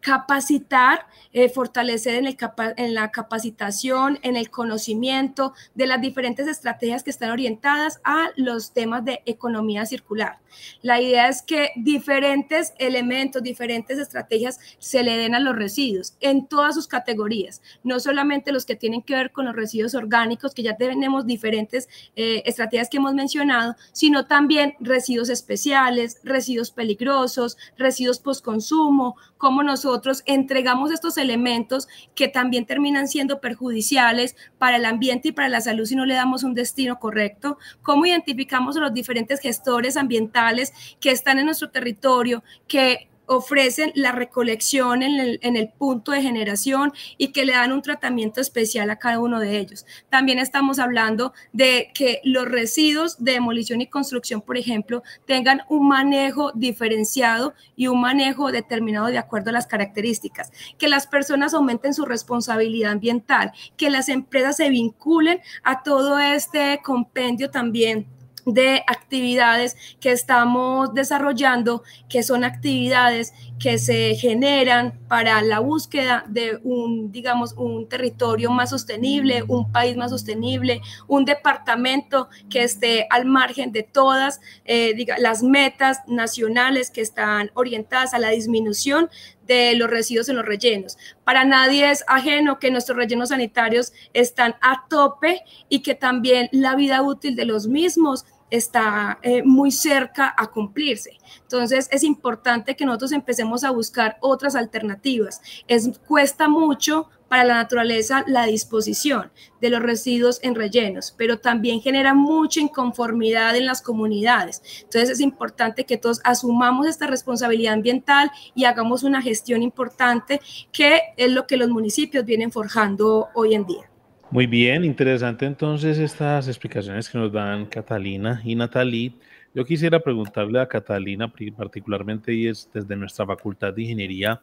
capacitar, 0.00 1.06
eh, 1.32 1.48
fortalecer 1.48 2.14
en, 2.16 2.26
el 2.26 2.36
en 2.76 2.94
la 2.94 3.10
capacitación, 3.10 4.18
en 4.22 4.36
el 4.36 4.50
conocimiento 4.50 5.52
de 5.74 5.86
las 5.86 6.00
diferentes 6.00 6.46
estrategias 6.46 7.02
que 7.02 7.10
están 7.10 7.30
orientadas 7.30 8.00
a 8.04 8.30
los 8.36 8.72
temas 8.72 9.04
de 9.04 9.22
economía 9.26 9.86
circular. 9.86 10.38
La 10.82 11.00
idea 11.00 11.28
es 11.28 11.42
que 11.42 11.70
diferentes 11.76 12.74
elementos, 12.78 13.42
diferentes 13.42 13.98
estrategias 13.98 14.58
se 14.78 15.02
le 15.02 15.16
den 15.16 15.34
a 15.34 15.40
los 15.40 15.56
residuos 15.56 16.14
en 16.20 16.46
todas 16.46 16.74
sus 16.74 16.88
categorías, 16.88 17.62
no 17.82 18.00
solamente 18.00 18.52
los 18.52 18.64
que 18.64 18.76
tienen 18.76 19.02
que 19.02 19.14
ver 19.14 19.32
con 19.32 19.46
los 19.46 19.56
residuos 19.56 19.94
orgánicos, 19.94 20.54
que 20.54 20.62
ya 20.62 20.76
tenemos 20.76 21.26
diferentes 21.26 21.88
eh, 22.16 22.42
estrategias 22.46 22.88
que 22.88 22.96
hemos 22.96 23.14
mencionado, 23.14 23.76
sino 23.92 24.26
también 24.26 24.74
residuos 24.80 25.28
especiales, 25.28 26.20
residuos 26.24 26.70
peligrosos, 26.70 27.56
residuos 27.76 28.18
postconsumo, 28.18 29.16
cómo 29.38 29.59
nosotros 29.62 30.22
entregamos 30.26 30.90
estos 30.90 31.18
elementos 31.18 31.88
que 32.14 32.28
también 32.28 32.66
terminan 32.66 33.08
siendo 33.08 33.40
perjudiciales 33.40 34.36
para 34.58 34.76
el 34.76 34.84
ambiente 34.84 35.28
y 35.28 35.32
para 35.32 35.48
la 35.48 35.60
salud 35.60 35.84
si 35.84 35.96
no 35.96 36.06
le 36.06 36.14
damos 36.14 36.42
un 36.42 36.54
destino 36.54 36.98
correcto, 36.98 37.58
cómo 37.82 38.06
identificamos 38.06 38.76
a 38.76 38.80
los 38.80 38.94
diferentes 38.94 39.40
gestores 39.40 39.96
ambientales 39.96 40.72
que 41.00 41.10
están 41.10 41.38
en 41.38 41.46
nuestro 41.46 41.70
territorio, 41.70 42.42
que 42.66 43.09
ofrecen 43.30 43.92
la 43.94 44.10
recolección 44.10 45.04
en 45.04 45.56
el, 45.56 45.68
punto 45.78 46.10
de 46.10 46.20
generación 46.20 46.92
y 47.16 47.28
que 47.28 47.44
le 47.44 47.52
dan 47.52 47.70
un 47.70 47.80
tratamiento 47.80 48.40
especial 48.40 48.90
a 48.90 48.98
cada 48.98 49.20
uno 49.20 49.38
de 49.38 49.56
ellos. 49.56 49.86
También 50.08 50.40
estamos 50.40 50.80
hablando 50.80 51.32
de 51.52 51.92
que 51.94 52.20
los 52.24 52.46
residuos 52.48 53.22
de 53.22 53.32
demolición 53.32 53.80
y 53.80 53.86
construcción, 53.86 54.40
por 54.40 54.58
ejemplo, 54.58 55.04
tengan 55.26 55.62
un 55.68 55.86
manejo 55.86 56.50
diferenciado 56.56 57.54
y 57.76 57.86
un 57.86 58.00
manejo 58.00 58.50
determinado 58.50 59.06
de 59.06 59.18
acuerdo 59.18 59.50
a 59.50 59.52
las 59.52 59.68
características, 59.68 60.50
que 60.76 60.88
las 60.88 61.06
personas 61.06 61.54
aumenten 61.54 61.94
su 61.94 62.06
responsabilidad 62.06 62.90
ambiental, 62.90 63.52
que 63.76 63.90
las 63.90 64.08
empresas 64.08 64.56
se 64.56 64.70
vinculen 64.70 65.40
a 65.62 65.84
todo 65.84 66.18
este 66.18 66.80
compendio 66.82 67.48
también 67.50 68.08
de 68.54 68.82
actividades 68.86 69.76
que 70.00 70.12
estamos 70.12 70.94
desarrollando, 70.94 71.82
que 72.08 72.22
son 72.22 72.44
actividades 72.44 73.32
que 73.58 73.78
se 73.78 74.14
generan 74.14 74.98
para 75.06 75.42
la 75.42 75.60
búsqueda 75.60 76.24
de 76.26 76.58
un, 76.62 77.12
digamos, 77.12 77.52
un 77.52 77.88
territorio 77.88 78.50
más 78.50 78.70
sostenible, 78.70 79.44
un 79.46 79.70
país 79.70 79.96
más 79.96 80.10
sostenible, 80.10 80.80
un 81.06 81.24
departamento 81.24 82.28
que 82.48 82.62
esté 82.62 83.06
al 83.10 83.26
margen 83.26 83.70
de 83.70 83.82
todas 83.82 84.40
eh, 84.64 84.94
las 85.18 85.42
metas 85.42 85.98
nacionales 86.06 86.90
que 86.90 87.02
están 87.02 87.50
orientadas 87.54 88.14
a 88.14 88.18
la 88.18 88.30
disminución 88.30 89.10
de 89.46 89.74
los 89.74 89.90
residuos 89.90 90.28
en 90.28 90.36
los 90.36 90.46
rellenos. 90.46 90.96
Para 91.24 91.44
nadie 91.44 91.90
es 91.90 92.04
ajeno 92.06 92.58
que 92.58 92.70
nuestros 92.70 92.96
rellenos 92.96 93.30
sanitarios 93.30 93.92
están 94.14 94.54
a 94.60 94.86
tope 94.88 95.42
y 95.68 95.80
que 95.80 95.94
también 95.94 96.48
la 96.52 96.76
vida 96.76 97.02
útil 97.02 97.34
de 97.34 97.44
los 97.44 97.66
mismos 97.66 98.24
está 98.50 99.18
eh, 99.22 99.42
muy 99.42 99.70
cerca 99.70 100.34
a 100.36 100.48
cumplirse. 100.48 101.18
Entonces 101.42 101.88
es 101.90 102.02
importante 102.02 102.76
que 102.76 102.84
nosotros 102.84 103.12
empecemos 103.12 103.64
a 103.64 103.70
buscar 103.70 104.18
otras 104.20 104.56
alternativas. 104.56 105.40
Es, 105.68 105.98
cuesta 106.06 106.48
mucho 106.48 107.08
para 107.30 107.44
la 107.44 107.54
naturaleza 107.54 108.24
la 108.26 108.46
disposición 108.46 109.30
de 109.60 109.70
los 109.70 109.80
residuos 109.80 110.40
en 110.42 110.56
rellenos, 110.56 111.14
pero 111.16 111.38
también 111.38 111.80
genera 111.80 112.12
mucha 112.12 112.58
inconformidad 112.58 113.54
en 113.54 113.66
las 113.66 113.82
comunidades. 113.82 114.60
Entonces 114.82 115.10
es 115.10 115.20
importante 115.20 115.86
que 115.86 115.96
todos 115.96 116.20
asumamos 116.24 116.88
esta 116.88 117.06
responsabilidad 117.06 117.74
ambiental 117.74 118.32
y 118.56 118.64
hagamos 118.64 119.04
una 119.04 119.22
gestión 119.22 119.62
importante 119.62 120.40
que 120.72 121.00
es 121.16 121.30
lo 121.30 121.46
que 121.46 121.56
los 121.56 121.68
municipios 121.68 122.24
vienen 122.24 122.50
forjando 122.50 123.28
hoy 123.34 123.54
en 123.54 123.64
día. 123.64 123.89
Muy 124.32 124.46
bien, 124.46 124.84
interesante 124.84 125.44
entonces 125.44 125.98
estas 125.98 126.46
explicaciones 126.46 127.08
que 127.08 127.18
nos 127.18 127.32
dan 127.32 127.66
Catalina 127.66 128.40
y 128.44 128.54
Natalie. 128.54 129.12
Yo 129.52 129.64
quisiera 129.64 129.98
preguntarle 129.98 130.60
a 130.60 130.68
Catalina 130.68 131.32
particularmente 131.56 132.32
y 132.32 132.46
es 132.46 132.70
desde 132.72 132.94
nuestra 132.94 133.26
Facultad 133.26 133.74
de 133.74 133.82
Ingeniería, 133.82 134.40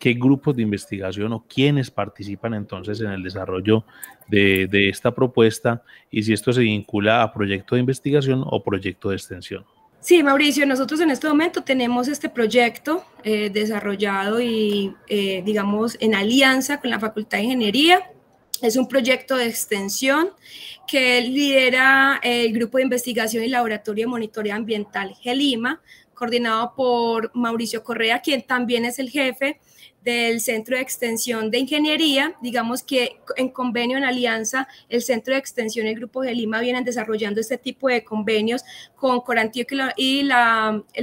¿qué 0.00 0.14
grupos 0.14 0.56
de 0.56 0.62
investigación 0.62 1.34
o 1.34 1.44
quiénes 1.46 1.90
participan 1.90 2.54
entonces 2.54 3.02
en 3.02 3.10
el 3.10 3.22
desarrollo 3.22 3.84
de, 4.28 4.88
esta 4.88 5.14
propuesta 5.14 5.82
y 6.10 6.22
si 6.22 6.32
esto 6.32 6.50
se 6.50 6.62
vincula 6.62 7.22
a 7.22 7.30
proyecto 7.30 7.74
de 7.74 7.82
investigación 7.82 8.42
o 8.46 8.62
proyecto 8.62 9.10
de 9.10 9.16
extensión? 9.16 9.62
Sí, 10.00 10.22
Mauricio, 10.22 10.64
nosotros 10.64 11.00
en 11.00 11.10
este 11.10 11.28
momento 11.28 11.62
tenemos 11.62 12.08
este 12.08 12.30
proyecto 12.30 13.04
eh, 13.24 13.50
desarrollado 13.50 14.40
y, 14.40 14.94
eh, 15.06 15.42
digamos, 15.44 15.98
en 16.00 16.14
alianza 16.14 16.80
con 16.80 16.88
la 16.88 16.98
Facultad 16.98 17.36
de 17.36 17.44
Ingeniería 17.44 18.00
es 18.62 18.76
un 18.76 18.88
proyecto 18.88 19.36
de 19.36 19.46
extensión 19.46 20.30
que 20.86 21.20
lidera 21.22 22.20
el 22.22 22.52
Grupo 22.52 22.78
de 22.78 22.84
Investigación 22.84 23.44
y 23.44 23.48
Laboratorio 23.48 24.04
de 24.04 24.10
Monitoreo 24.10 24.54
Ambiental 24.54 25.14
GELIMA, 25.20 25.80
coordinado 26.14 26.74
por 26.74 27.30
Mauricio 27.34 27.84
Correa, 27.84 28.20
quien 28.20 28.42
también 28.42 28.84
es 28.84 28.98
el 28.98 29.10
jefe 29.10 29.60
del 30.02 30.40
Centro 30.40 30.76
de 30.76 30.82
Extensión 30.82 31.50
de 31.50 31.58
Ingeniería. 31.58 32.34
Digamos 32.40 32.82
que 32.82 33.20
en 33.36 33.50
convenio, 33.50 33.98
en 33.98 34.04
alianza, 34.04 34.66
el 34.88 35.02
Centro 35.02 35.34
de 35.34 35.40
Extensión 35.40 35.86
y 35.86 35.90
el 35.90 35.96
Grupo 35.96 36.22
de 36.22 36.34
Lima 36.34 36.60
vienen 36.60 36.84
desarrollando 36.84 37.40
este 37.40 37.58
tipo 37.58 37.88
de 37.88 38.02
convenios 38.02 38.64
con 38.96 39.20
Corantioquia 39.20 39.92
y 39.96 40.20
el 40.20 40.32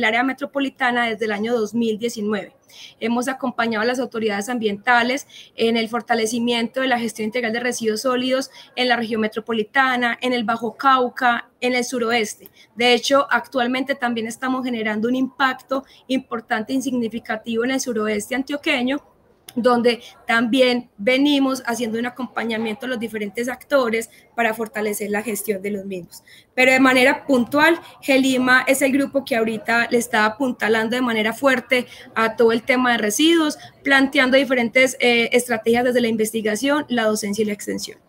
área 0.03 0.23
metropolitana 0.23 1.09
desde 1.09 1.25
el 1.25 1.31
año 1.31 1.53
2019. 1.53 2.53
Hemos 2.99 3.27
acompañado 3.27 3.83
a 3.83 3.85
las 3.85 3.99
autoridades 3.99 4.49
ambientales 4.49 5.27
en 5.55 5.77
el 5.77 5.89
fortalecimiento 5.89 6.81
de 6.81 6.87
la 6.87 6.99
gestión 6.99 7.27
integral 7.27 7.53
de 7.53 7.59
residuos 7.59 8.01
sólidos 8.01 8.51
en 8.75 8.87
la 8.87 8.95
región 8.95 9.21
metropolitana, 9.21 10.17
en 10.21 10.33
el 10.33 10.43
Bajo 10.43 10.75
Cauca, 10.75 11.49
en 11.61 11.75
el 11.75 11.83
suroeste. 11.83 12.49
De 12.75 12.93
hecho, 12.93 13.27
actualmente 13.29 13.95
también 13.95 14.27
estamos 14.27 14.63
generando 14.63 15.07
un 15.07 15.15
impacto 15.15 15.83
importante 16.07 16.73
y 16.73 16.81
significativo 16.81 17.63
en 17.63 17.71
el 17.71 17.81
suroeste 17.81 18.35
antioqueño 18.35 19.14
donde 19.55 20.01
también 20.27 20.89
venimos 20.97 21.63
haciendo 21.65 21.97
un 21.99 22.05
acompañamiento 22.05 22.85
a 22.85 22.89
los 22.89 22.99
diferentes 22.99 23.47
actores 23.47 24.09
para 24.35 24.53
fortalecer 24.53 25.09
la 25.11 25.21
gestión 25.21 25.61
de 25.61 25.71
los 25.71 25.85
mismos. 25.85 26.23
Pero 26.53 26.71
de 26.71 26.79
manera 26.79 27.25
puntual, 27.25 27.79
Gelima 28.01 28.63
es 28.67 28.81
el 28.81 28.91
grupo 28.91 29.25
que 29.25 29.35
ahorita 29.35 29.87
le 29.89 29.97
está 29.97 30.25
apuntalando 30.25 30.95
de 30.95 31.01
manera 31.01 31.33
fuerte 31.33 31.87
a 32.13 32.35
todo 32.35 32.51
el 32.51 32.63
tema 32.63 32.91
de 32.91 32.97
residuos, 32.97 33.57
planteando 33.83 34.37
diferentes 34.37 34.97
eh, 34.99 35.29
estrategias 35.31 35.85
desde 35.85 36.01
la 36.01 36.07
investigación, 36.07 36.85
la 36.89 37.05
docencia 37.05 37.43
y 37.43 37.45
la 37.45 37.53
extensión. 37.53 37.99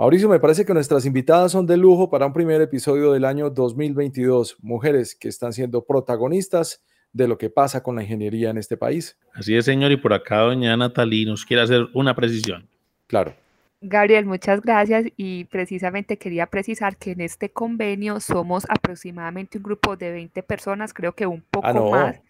Mauricio, 0.00 0.30
me 0.30 0.40
parece 0.40 0.64
que 0.64 0.72
nuestras 0.72 1.04
invitadas 1.04 1.52
son 1.52 1.66
de 1.66 1.76
lujo 1.76 2.08
para 2.08 2.24
un 2.24 2.32
primer 2.32 2.62
episodio 2.62 3.12
del 3.12 3.26
año 3.26 3.50
2022. 3.50 4.56
Mujeres 4.62 5.14
que 5.14 5.28
están 5.28 5.52
siendo 5.52 5.84
protagonistas 5.84 6.82
de 7.12 7.28
lo 7.28 7.38
que 7.38 7.50
pasa 7.50 7.82
con 7.82 7.96
la 7.96 8.02
ingeniería 8.02 8.50
en 8.50 8.58
este 8.58 8.76
país. 8.76 9.18
Así 9.34 9.56
es, 9.56 9.64
señor, 9.64 9.92
y 9.92 9.96
por 9.96 10.12
acá 10.12 10.38
doña 10.38 10.76
Natalí 10.76 11.24
nos 11.24 11.44
quiere 11.44 11.62
hacer 11.62 11.88
una 11.92 12.14
precisión. 12.14 12.68
Claro. 13.06 13.34
Gabriel, 13.82 14.26
muchas 14.26 14.60
gracias 14.60 15.06
y 15.16 15.44
precisamente 15.46 16.18
quería 16.18 16.46
precisar 16.46 16.96
que 16.96 17.12
en 17.12 17.22
este 17.22 17.50
convenio 17.50 18.20
somos 18.20 18.66
aproximadamente 18.68 19.56
un 19.56 19.64
grupo 19.64 19.96
de 19.96 20.12
20 20.12 20.42
personas, 20.42 20.92
creo 20.92 21.12
que 21.14 21.26
un 21.26 21.42
poco 21.50 21.66
ah, 21.66 21.90
más. 21.90 22.20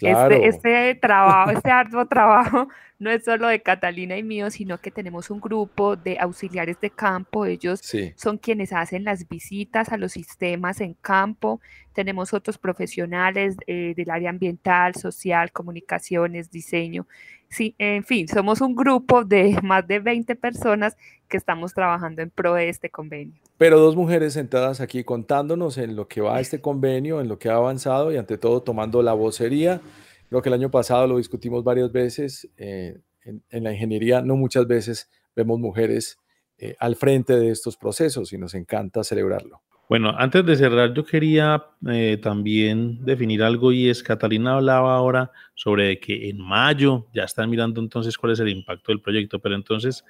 Este, 0.00 0.46
este, 0.46 0.94
trabajo, 0.96 1.50
este 1.50 1.70
arduo 1.70 2.06
trabajo 2.08 2.68
no 2.98 3.10
es 3.10 3.24
solo 3.24 3.46
de 3.46 3.62
Catalina 3.62 4.16
y 4.16 4.22
mío, 4.22 4.50
sino 4.50 4.78
que 4.78 4.90
tenemos 4.90 5.30
un 5.30 5.40
grupo 5.40 5.96
de 5.96 6.18
auxiliares 6.18 6.80
de 6.80 6.90
campo. 6.90 7.46
Ellos 7.46 7.80
son 8.16 8.38
quienes 8.38 8.72
hacen 8.72 9.04
las 9.04 9.28
visitas 9.28 9.90
a 9.90 9.96
los 9.96 10.12
sistemas 10.12 10.80
en 10.80 10.94
campo. 10.94 11.60
Tenemos 11.92 12.34
otros 12.34 12.58
profesionales 12.58 13.56
eh, 13.66 13.94
del 13.96 14.10
área 14.10 14.30
ambiental, 14.30 14.94
social, 14.96 15.52
comunicaciones, 15.52 16.50
diseño. 16.50 17.06
Sí, 17.48 17.74
en 17.78 18.04
fin, 18.04 18.28
somos 18.28 18.60
un 18.60 18.74
grupo 18.74 19.24
de 19.24 19.58
más 19.62 19.86
de 19.86 20.00
20 20.00 20.34
personas 20.36 20.96
que 21.28 21.36
estamos 21.36 21.74
trabajando 21.74 22.20
en 22.20 22.30
pro 22.30 22.54
de 22.54 22.68
este 22.68 22.90
convenio. 22.90 23.34
Pero 23.58 23.78
dos 23.78 23.96
mujeres 23.96 24.34
sentadas 24.34 24.80
aquí 24.80 25.04
contándonos 25.04 25.78
en 25.78 25.96
lo 25.96 26.08
que 26.08 26.20
va 26.20 26.40
este 26.40 26.60
convenio, 26.60 27.20
en 27.20 27.28
lo 27.28 27.38
que 27.38 27.48
ha 27.48 27.54
avanzado 27.54 28.12
y 28.12 28.16
ante 28.16 28.38
todo 28.38 28.62
tomando 28.62 29.02
la 29.02 29.12
vocería. 29.12 29.80
Creo 30.28 30.42
que 30.42 30.48
el 30.48 30.54
año 30.54 30.70
pasado 30.70 31.06
lo 31.06 31.16
discutimos 31.16 31.64
varias 31.64 31.90
veces. 31.90 32.48
Eh, 32.56 32.98
en, 33.24 33.64
la 33.64 33.72
ingeniería 33.72 34.22
no 34.22 34.36
muchas 34.36 34.66
veces 34.66 35.10
vemos 35.34 35.58
mujeres 35.58 36.18
eh, 36.58 36.74
al 36.78 36.96
frente 36.96 37.38
de 37.38 37.50
estos 37.50 37.76
procesos 37.76 38.32
y 38.32 38.38
nos 38.38 38.54
encanta 38.54 39.04
celebrarlo. 39.04 39.62
Bueno, 39.88 40.12
antes 40.18 40.44
de 40.44 40.56
cerrar, 40.56 40.92
yo 40.92 41.02
quería 41.04 41.64
eh, 41.88 42.18
también 42.22 43.02
definir 43.04 43.42
algo 43.42 43.72
y 43.72 43.88
es, 43.88 44.02
Catalina 44.02 44.56
hablaba 44.56 44.94
ahora 44.94 45.32
sobre 45.54 45.98
que 45.98 46.28
en 46.28 46.38
mayo 46.38 47.06
ya 47.14 47.24
están 47.24 47.48
mirando 47.48 47.80
entonces 47.80 48.18
cuál 48.18 48.32
es 48.32 48.40
el 48.40 48.50
impacto 48.50 48.92
del 48.92 49.00
proyecto, 49.00 49.38
pero 49.38 49.54
entonces 49.54 50.04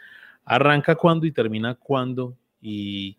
arranca 0.44 0.96
cuándo 0.96 1.26
y 1.26 1.33
termina 1.33 1.76
cuándo 1.76 2.37
y, 2.61 3.18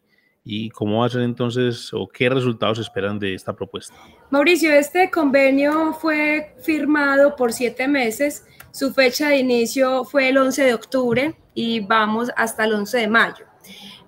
y 0.51 0.71
cómo 0.71 1.01
va 1.01 1.05
a 1.05 1.09
ser 1.09 1.21
entonces 1.21 1.93
o 1.93 2.07
qué 2.07 2.27
resultados 2.27 2.79
esperan 2.79 3.19
de 3.19 3.35
esta 3.35 3.53
propuesta. 3.53 3.93
Mauricio, 4.31 4.73
este 4.73 5.12
convenio 5.12 5.93
fue 5.93 6.55
firmado 6.63 7.35
por 7.35 7.53
siete 7.53 7.88
meses, 7.88 8.47
su 8.71 8.91
fecha 8.91 9.29
de 9.29 9.38
inicio 9.38 10.03
fue 10.05 10.29
el 10.29 10.39
11 10.39 10.63
de 10.63 10.73
octubre 10.73 11.35
y 11.53 11.81
vamos 11.81 12.31
hasta 12.35 12.65
el 12.65 12.73
11 12.73 12.97
de 12.97 13.07
mayo 13.07 13.48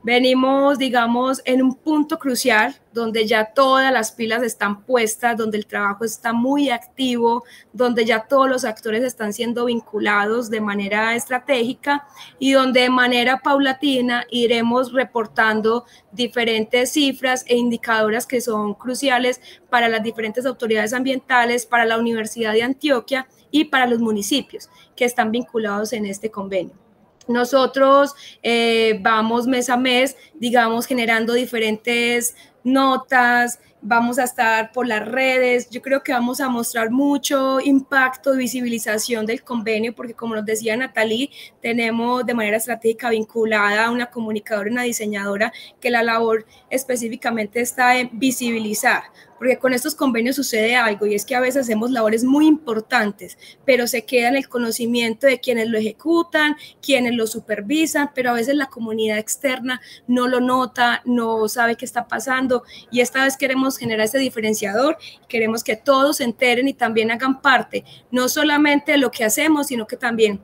venimos, 0.04 0.78
digamos, 0.78 1.42
en 1.46 1.62
un 1.62 1.76
punto 1.76 2.18
crucial 2.18 2.76
donde 2.94 3.26
ya 3.26 3.54
todas 3.54 3.92
las 3.94 4.12
pilas 4.12 4.44
están 4.44 4.84
puestas, 4.84 5.38
donde 5.38 5.58
el 5.58 5.66
trabajo 5.66 6.04
está 6.04 6.34
muy 6.34 6.70
activo, 6.70 7.44
donde 7.72 8.04
ya 8.04 8.28
todos 8.28 8.50
los 8.50 8.66
actores 8.66 9.04
están 9.04 9.32
siendo 9.32 9.66
vinculados 9.66 10.50
de 10.50 10.60
manera 10.60 11.16
estratégica 11.16 12.06
y 12.40 12.52
donde 12.52 12.82
de 12.82 12.90
manera 12.90 13.38
paulatina 13.38 14.26
iremos 14.30 14.92
reportando 14.92 15.86
diferentes 16.12 16.92
cifras 16.92 17.46
e 17.48 17.56
indicadoras 17.56 18.26
que 18.26 18.42
son 18.42 18.74
cruciales 18.74 19.40
para 19.70 19.88
las 19.88 20.04
diferentes 20.04 20.46
autoridades 20.46 20.94
ambientales, 20.94 21.66
para 21.66 21.86
la 21.86 21.98
Universidad 21.98 22.54
de 22.54 22.64
Antioquia 22.64 23.28
y 23.52 23.66
para 23.66 23.86
los 23.86 24.00
municipios 24.00 24.70
que 24.96 25.06
están 25.06 25.32
vinculados 25.32 25.94
en 25.94 26.06
este 26.06 26.32
convenio. 26.32 26.81
Nosotros 27.28 28.14
eh, 28.44 28.98
vamos 29.02 29.48
mes 29.48 29.70
a 29.70 29.78
mes, 29.78 30.18
digamos, 30.34 30.86
generando 30.86 31.34
diferentes 31.34 32.36
notas, 32.64 33.60
vamos 33.82 34.20
a 34.20 34.24
estar 34.24 34.72
por 34.72 34.88
las 34.88 35.08
redes, 35.08 35.70
yo 35.70 35.82
creo 35.82 36.04
que 36.04 36.14
vamos 36.14 36.40
a 36.40 36.50
mostrar 36.50 36.92
mucho 36.92 37.60
impacto 37.60 38.34
y 38.34 38.38
visibilización 38.38 39.26
del 39.26 39.44
convenio, 39.44 39.94
porque 39.96 40.14
como 40.14 40.36
nos 40.36 40.46
decía 40.46 40.78
Natalie, 40.78 41.32
tenemos 41.62 42.26
de 42.26 42.34
manera 42.34 42.58
estratégica 42.58 43.10
vinculada 43.10 43.86
a 43.86 43.92
una 43.92 44.08
comunicadora, 44.08 44.70
una 44.70 44.84
diseñadora, 44.84 45.52
que 45.80 45.90
la 45.90 46.04
labor 46.04 46.46
específicamente 46.70 47.62
está 47.62 47.98
en 47.98 48.10
visibilizar, 48.14 49.04
porque 49.42 49.58
con 49.58 49.74
estos 49.74 49.96
convenios 49.96 50.36
sucede 50.36 50.76
algo 50.76 51.08
y 51.08 51.16
es 51.16 51.26
que 51.26 51.34
a 51.34 51.40
veces 51.40 51.64
hacemos 51.64 51.90
labores 51.90 52.24
muy 52.24 52.46
importantes, 52.46 53.40
pero 53.66 53.88
se 53.88 54.06
queda 54.06 54.28
en 54.28 54.36
el 54.36 54.48
conocimiento 54.48 55.26
de 55.26 55.40
quienes 55.40 55.68
lo 55.68 55.80
ejecutan, 55.80 56.58
quienes 56.80 57.16
lo 57.16 57.26
supervisan, 57.26 58.12
pero 58.14 58.30
a 58.30 58.34
veces 58.34 58.54
la 58.54 58.68
comunidad 58.68 59.18
externa 59.18 59.82
no 60.06 60.28
lo 60.28 60.42
nota, 60.42 61.02
no 61.06 61.48
sabe 61.48 61.76
qué 61.76 61.86
está 61.86 62.08
pasando 62.08 62.62
y 62.92 63.00
esta 63.00 63.24
vez 63.24 63.36
queremos 63.36 63.80
generar 63.80 64.06
ese 64.06 64.20
diferenciador, 64.20 65.00
queremos 65.28 65.64
que 65.64 65.76
todos 65.76 66.18
se 66.18 66.24
enteren 66.24 66.68
y 66.68 66.76
también 66.76 67.10
hagan 67.10 67.42
parte, 67.42 67.84
no 68.12 68.30
solamente 68.30 68.92
de 68.92 69.00
lo 69.00 69.10
que 69.10 69.24
hacemos, 69.24 69.66
sino 69.66 69.88
que 69.88 69.98
también 69.98 70.40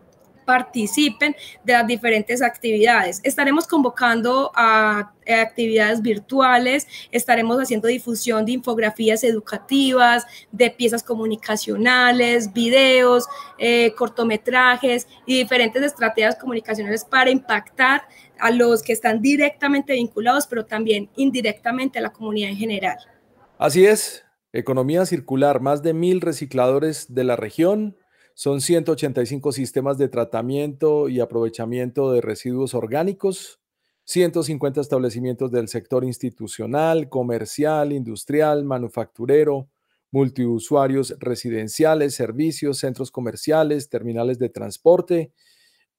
participen 0.48 1.36
de 1.66 1.74
las 1.74 1.86
diferentes 1.86 2.42
actividades. 2.42 3.20
Estaremos 3.26 3.68
convocando 3.68 4.50
a 4.56 5.12
actividades 5.28 6.02
virtuales, 6.02 6.88
estaremos 7.12 7.58
haciendo 7.58 7.90
difusión 7.90 8.46
de 8.46 8.54
infografías 8.54 9.26
educativas, 9.26 10.26
de 10.54 10.72
piezas 10.72 11.04
comunicacionales, 11.04 12.54
videos, 12.54 13.26
eh, 13.58 13.94
cortometrajes 13.98 15.06
y 15.26 15.38
diferentes 15.38 15.84
estrategias 15.84 16.38
comunicacionales 16.38 17.04
para 17.04 17.30
impactar 17.30 18.04
a 18.40 18.50
los 18.50 18.82
que 18.82 18.94
están 18.94 19.22
directamente 19.22 19.94
vinculados, 19.94 20.48
pero 20.48 20.66
también 20.66 21.10
indirectamente 21.18 22.00
a 22.00 22.04
la 22.04 22.14
comunidad 22.14 22.52
en 22.52 22.58
general. 22.58 22.98
Así 23.58 23.86
es, 23.86 24.24
economía 24.54 25.06
circular, 25.06 25.60
más 25.60 25.84
de 25.84 25.94
mil 25.94 26.22
recicladores 26.22 27.14
de 27.14 27.26
la 27.26 27.36
región 27.36 27.98
son 28.38 28.62
185 28.62 29.52
sistemas 29.52 29.98
de 29.98 30.10
tratamiento 30.10 31.10
y 31.10 31.22
aprovechamiento 31.22 32.12
de 32.12 32.22
residuos 32.22 32.76
orgánicos, 32.76 33.60
150 34.04 34.80
establecimientos 34.80 35.52
del 35.52 35.68
sector 35.68 36.04
institucional, 36.06 37.10
comercial, 37.10 37.92
industrial, 37.92 38.64
manufacturero, 38.64 39.70
multiusuarios 40.12 41.16
residenciales, 41.18 42.14
servicios, 42.14 42.78
centros 42.78 43.10
comerciales, 43.10 43.90
terminales 43.90 44.38
de 44.38 44.50
transporte 44.50 45.34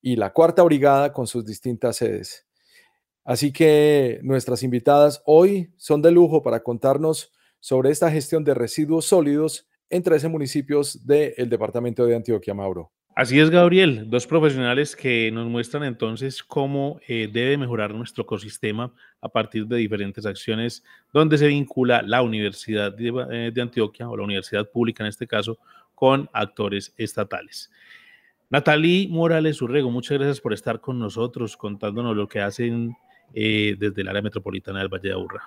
y 0.00 0.14
la 0.14 0.32
cuarta 0.32 0.62
brigada 0.62 1.12
con 1.12 1.26
sus 1.26 1.44
distintas 1.44 1.96
sedes. 1.96 2.46
Así 3.24 3.52
que 3.52 4.20
nuestras 4.22 4.62
invitadas 4.62 5.22
hoy 5.26 5.72
son 5.76 6.02
de 6.02 6.12
lujo 6.12 6.44
para 6.44 6.62
contarnos 6.62 7.32
sobre 7.58 7.90
esta 7.90 8.12
gestión 8.12 8.44
de 8.44 8.54
residuos 8.54 9.06
sólidos 9.06 9.67
en 9.90 10.02
13 10.02 10.28
municipios 10.28 11.06
del 11.06 11.48
departamento 11.48 12.04
de 12.06 12.16
Antioquia, 12.16 12.54
Mauro. 12.54 12.90
Así 13.18 13.40
es, 13.40 13.50
Gabriel, 13.50 14.08
dos 14.08 14.28
profesionales 14.28 14.94
que 14.94 15.32
nos 15.32 15.48
muestran 15.48 15.82
entonces 15.82 16.40
cómo 16.44 17.00
eh, 17.08 17.28
debe 17.32 17.58
mejorar 17.58 17.92
nuestro 17.92 18.22
ecosistema 18.22 18.94
a 19.20 19.28
partir 19.28 19.66
de 19.66 19.76
diferentes 19.76 20.24
acciones 20.24 20.84
donde 21.12 21.36
se 21.36 21.48
vincula 21.48 22.00
la 22.02 22.22
Universidad 22.22 22.92
de, 22.92 23.12
eh, 23.32 23.60
Antioquia 23.60 24.08
o 24.08 24.16
la 24.16 24.22
Universidad 24.22 24.70
Pública 24.70 25.02
en 25.02 25.08
este 25.08 25.26
caso 25.26 25.58
con 25.96 26.30
actores 26.32 26.94
estatales. 26.96 27.72
Natalie 28.50 29.08
Morales 29.08 29.60
Urrego, 29.60 29.90
muchas 29.90 30.16
gracias 30.16 30.40
por 30.40 30.52
estar 30.52 30.80
con 30.80 31.00
nosotros 31.00 31.56
contándonos 31.56 32.16
lo 32.16 32.28
que 32.28 32.40
hacen 32.40 32.94
eh, 33.34 33.74
desde 33.76 34.02
el 34.02 34.08
área 34.08 34.22
metropolitana 34.22 34.78
del 34.78 34.88
Valle 34.88 35.08
de 35.08 35.14
Aburrá. 35.14 35.42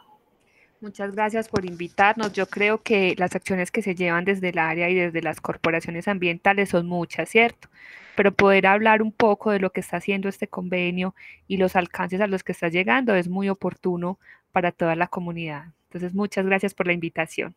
Muchas 0.81 1.13
gracias 1.13 1.47
por 1.47 1.63
invitarnos. 1.63 2.33
Yo 2.33 2.47
creo 2.47 2.81
que 2.81 3.13
las 3.15 3.35
acciones 3.35 3.69
que 3.69 3.83
se 3.83 3.93
llevan 3.93 4.25
desde 4.25 4.49
el 4.49 4.57
área 4.57 4.89
y 4.89 4.95
desde 4.95 5.21
las 5.21 5.39
corporaciones 5.39 6.07
ambientales 6.07 6.69
son 6.69 6.87
muchas, 6.87 7.29
¿cierto? 7.29 7.69
Pero 8.15 8.33
poder 8.33 8.65
hablar 8.65 9.03
un 9.03 9.11
poco 9.11 9.51
de 9.51 9.59
lo 9.59 9.69
que 9.69 9.79
está 9.79 9.97
haciendo 9.97 10.27
este 10.27 10.47
convenio 10.47 11.13
y 11.47 11.57
los 11.57 11.75
alcances 11.75 12.19
a 12.19 12.25
los 12.25 12.43
que 12.43 12.51
está 12.51 12.67
llegando 12.67 13.13
es 13.13 13.29
muy 13.29 13.47
oportuno 13.47 14.17
para 14.51 14.71
toda 14.71 14.95
la 14.95 15.05
comunidad. 15.05 15.65
Entonces, 15.83 16.15
muchas 16.15 16.47
gracias 16.47 16.73
por 16.73 16.87
la 16.87 16.93
invitación. 16.93 17.53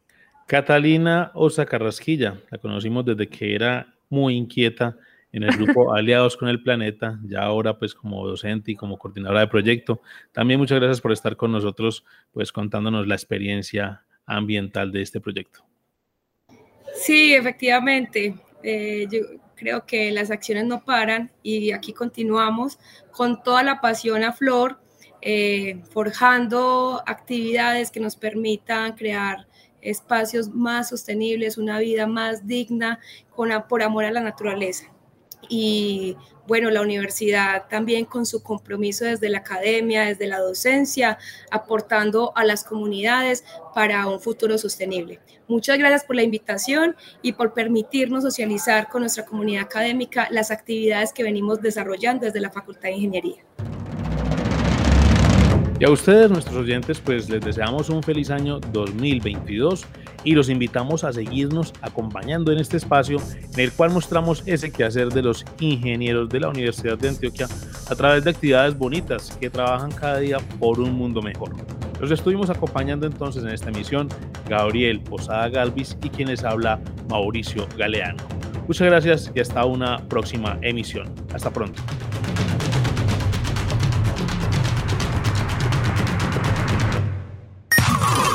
Catalina 0.47 1.31
Osa 1.33 1.65
Carrasquilla, 1.65 2.39
la 2.51 2.59
conocimos 2.59 3.07
desde 3.07 3.27
que 3.27 3.55
era 3.55 3.87
muy 4.11 4.37
inquieta 4.37 4.99
en 5.35 5.43
el 5.43 5.51
grupo 5.57 5.93
Aliados 5.95 6.37
con 6.37 6.49
el 6.49 6.63
Planeta, 6.63 7.19
ya 7.25 7.43
ahora 7.43 7.77
pues 7.77 7.93
como 7.93 8.27
docente 8.27 8.71
y 8.71 8.77
como 8.77 8.99
coordinadora 8.99 9.41
de 9.41 9.49
proyecto. 9.49 10.01
También 10.31 10.61
muchas 10.61 10.79
gracias 10.79 11.01
por 11.01 11.13
estar 11.13 11.37
con 11.37 11.51
nosotros, 11.51 12.05
pues 12.33 12.53
contándonos 12.53 13.09
la 13.09 13.17
experiencia 13.17 14.05
ambiental 14.27 14.93
de 14.93 15.03
este 15.03 15.21
proyecto. 15.21 15.65
Sí, 16.95 17.35
efectivamente. 17.35 18.37
Eh, 18.63 19.07
yo 19.11 19.21
creo 19.57 19.85
que 19.85 20.13
las 20.13 20.31
acciones 20.31 20.67
no 20.67 20.85
paran 20.85 21.33
y 21.43 21.73
aquí 21.73 21.93
continuamos 21.93 22.79
con 23.11 23.43
toda 23.43 23.65
la 23.65 23.81
pasión 23.81 24.23
a 24.23 24.33
flor, 24.33 24.79
eh, 25.21 25.83
forjando 25.91 27.03
actividades 27.07 27.91
que 27.91 27.99
nos 27.99 28.15
permitan 28.15 28.95
crear 28.95 29.49
espacios 29.81 30.49
más 30.49 30.91
sostenibles, 30.91 31.59
una 31.59 31.81
vida 31.81 32.07
más 32.07 32.47
digna, 32.47 33.01
con, 33.31 33.51
por 33.69 33.83
amor 33.83 34.05
a 34.05 34.13
la 34.13 34.21
naturaleza 34.21 34.94
y 35.49 36.17
bueno, 36.47 36.71
la 36.71 36.83
universidad 36.83 37.69
también 37.69 38.05
con 38.05 38.27
su 38.27 38.43
compromiso 38.43 39.05
desde 39.05 39.29
la 39.29 39.39
academia, 39.39 40.05
desde 40.05 40.27
la 40.27 40.39
docencia, 40.39 41.19
aportando 41.51 42.33
a 42.37 42.45
las 42.45 42.65
comunidades 42.65 43.45
para 43.75 44.07
un 44.07 44.21
futuro 44.21 44.59
sostenible. 44.59 45.21
Muchas 45.49 45.79
gracias 45.79 46.05
por 46.05 46.17
la 46.17 46.23
invitación 46.23 46.97
y 47.23 47.33
por 47.33 47.55
permitirnos 47.55 48.23
socializar 48.23 48.89
con 48.89 49.03
nuestra 49.03 49.25
comunidad 49.25 49.65
académica 49.65 50.29
las 50.31 50.51
actividades 50.51 51.13
que 51.13 51.23
venimos 51.23 51.61
desarrollando 51.61 52.27
desde 52.27 52.41
la 52.41 52.51
Facultad 52.51 52.89
de 52.89 52.93
Ingeniería. 52.93 53.45
Y 55.81 55.85
a 55.85 55.91
ustedes, 55.91 56.31
nuestros 56.31 56.57
oyentes, 56.57 57.01
pues 57.01 57.29
les 57.29 57.45
deseamos 57.45 57.91
un 57.91 58.03
feliz 58.03 58.31
año 58.31 58.61
2022 58.61 59.85
y 60.23 60.35
los 60.35 60.49
invitamos 60.49 61.03
a 61.05 61.13
seguirnos 61.13 61.73
acompañando 61.83 62.53
en 62.53 62.59
este 62.59 62.77
espacio 62.77 63.19
en 63.53 63.61
el 63.61 63.73
cual 63.73 63.91
mostramos 63.91 64.43
ese 64.47 64.73
quehacer 64.73 65.09
de 65.09 65.23
los 65.23 65.45
ingenieros 65.59 66.29
de 66.29 66.41
la 66.41 66.49
Universidad 66.49 66.97
de 66.97 67.09
Antioquia 67.09 67.49
a 67.91 67.95
través 67.95 68.25
de 68.25 68.31
actividades 68.31 68.79
bonitas 68.79 69.37
que 69.41 69.51
trabajan 69.51 69.91
cada 69.91 70.19
día 70.19 70.39
por 70.59 70.81
un 70.81 70.95
mundo 70.95 71.21
mejor. 71.21 71.51
Los 72.01 72.11
estuvimos 72.11 72.51
acompañando 72.51 73.07
entonces 73.07 73.43
en 73.43 73.51
esta 73.51 73.69
emisión 73.69 74.09
Gabriel 74.49 75.01
Posada 75.01 75.49
Galvis 75.49 75.97
y 76.03 76.09
quien 76.09 76.29
les 76.29 76.45
habla 76.45 76.81
Mauricio 77.09 77.67
Galeano. 77.77 78.23
Muchas 78.67 78.87
gracias 78.87 79.33
y 79.35 79.41
hasta 79.41 79.65
una 79.65 79.99
próxima 80.09 80.59
emisión. 80.63 81.13
Hasta 81.35 81.53
pronto. 81.53 81.83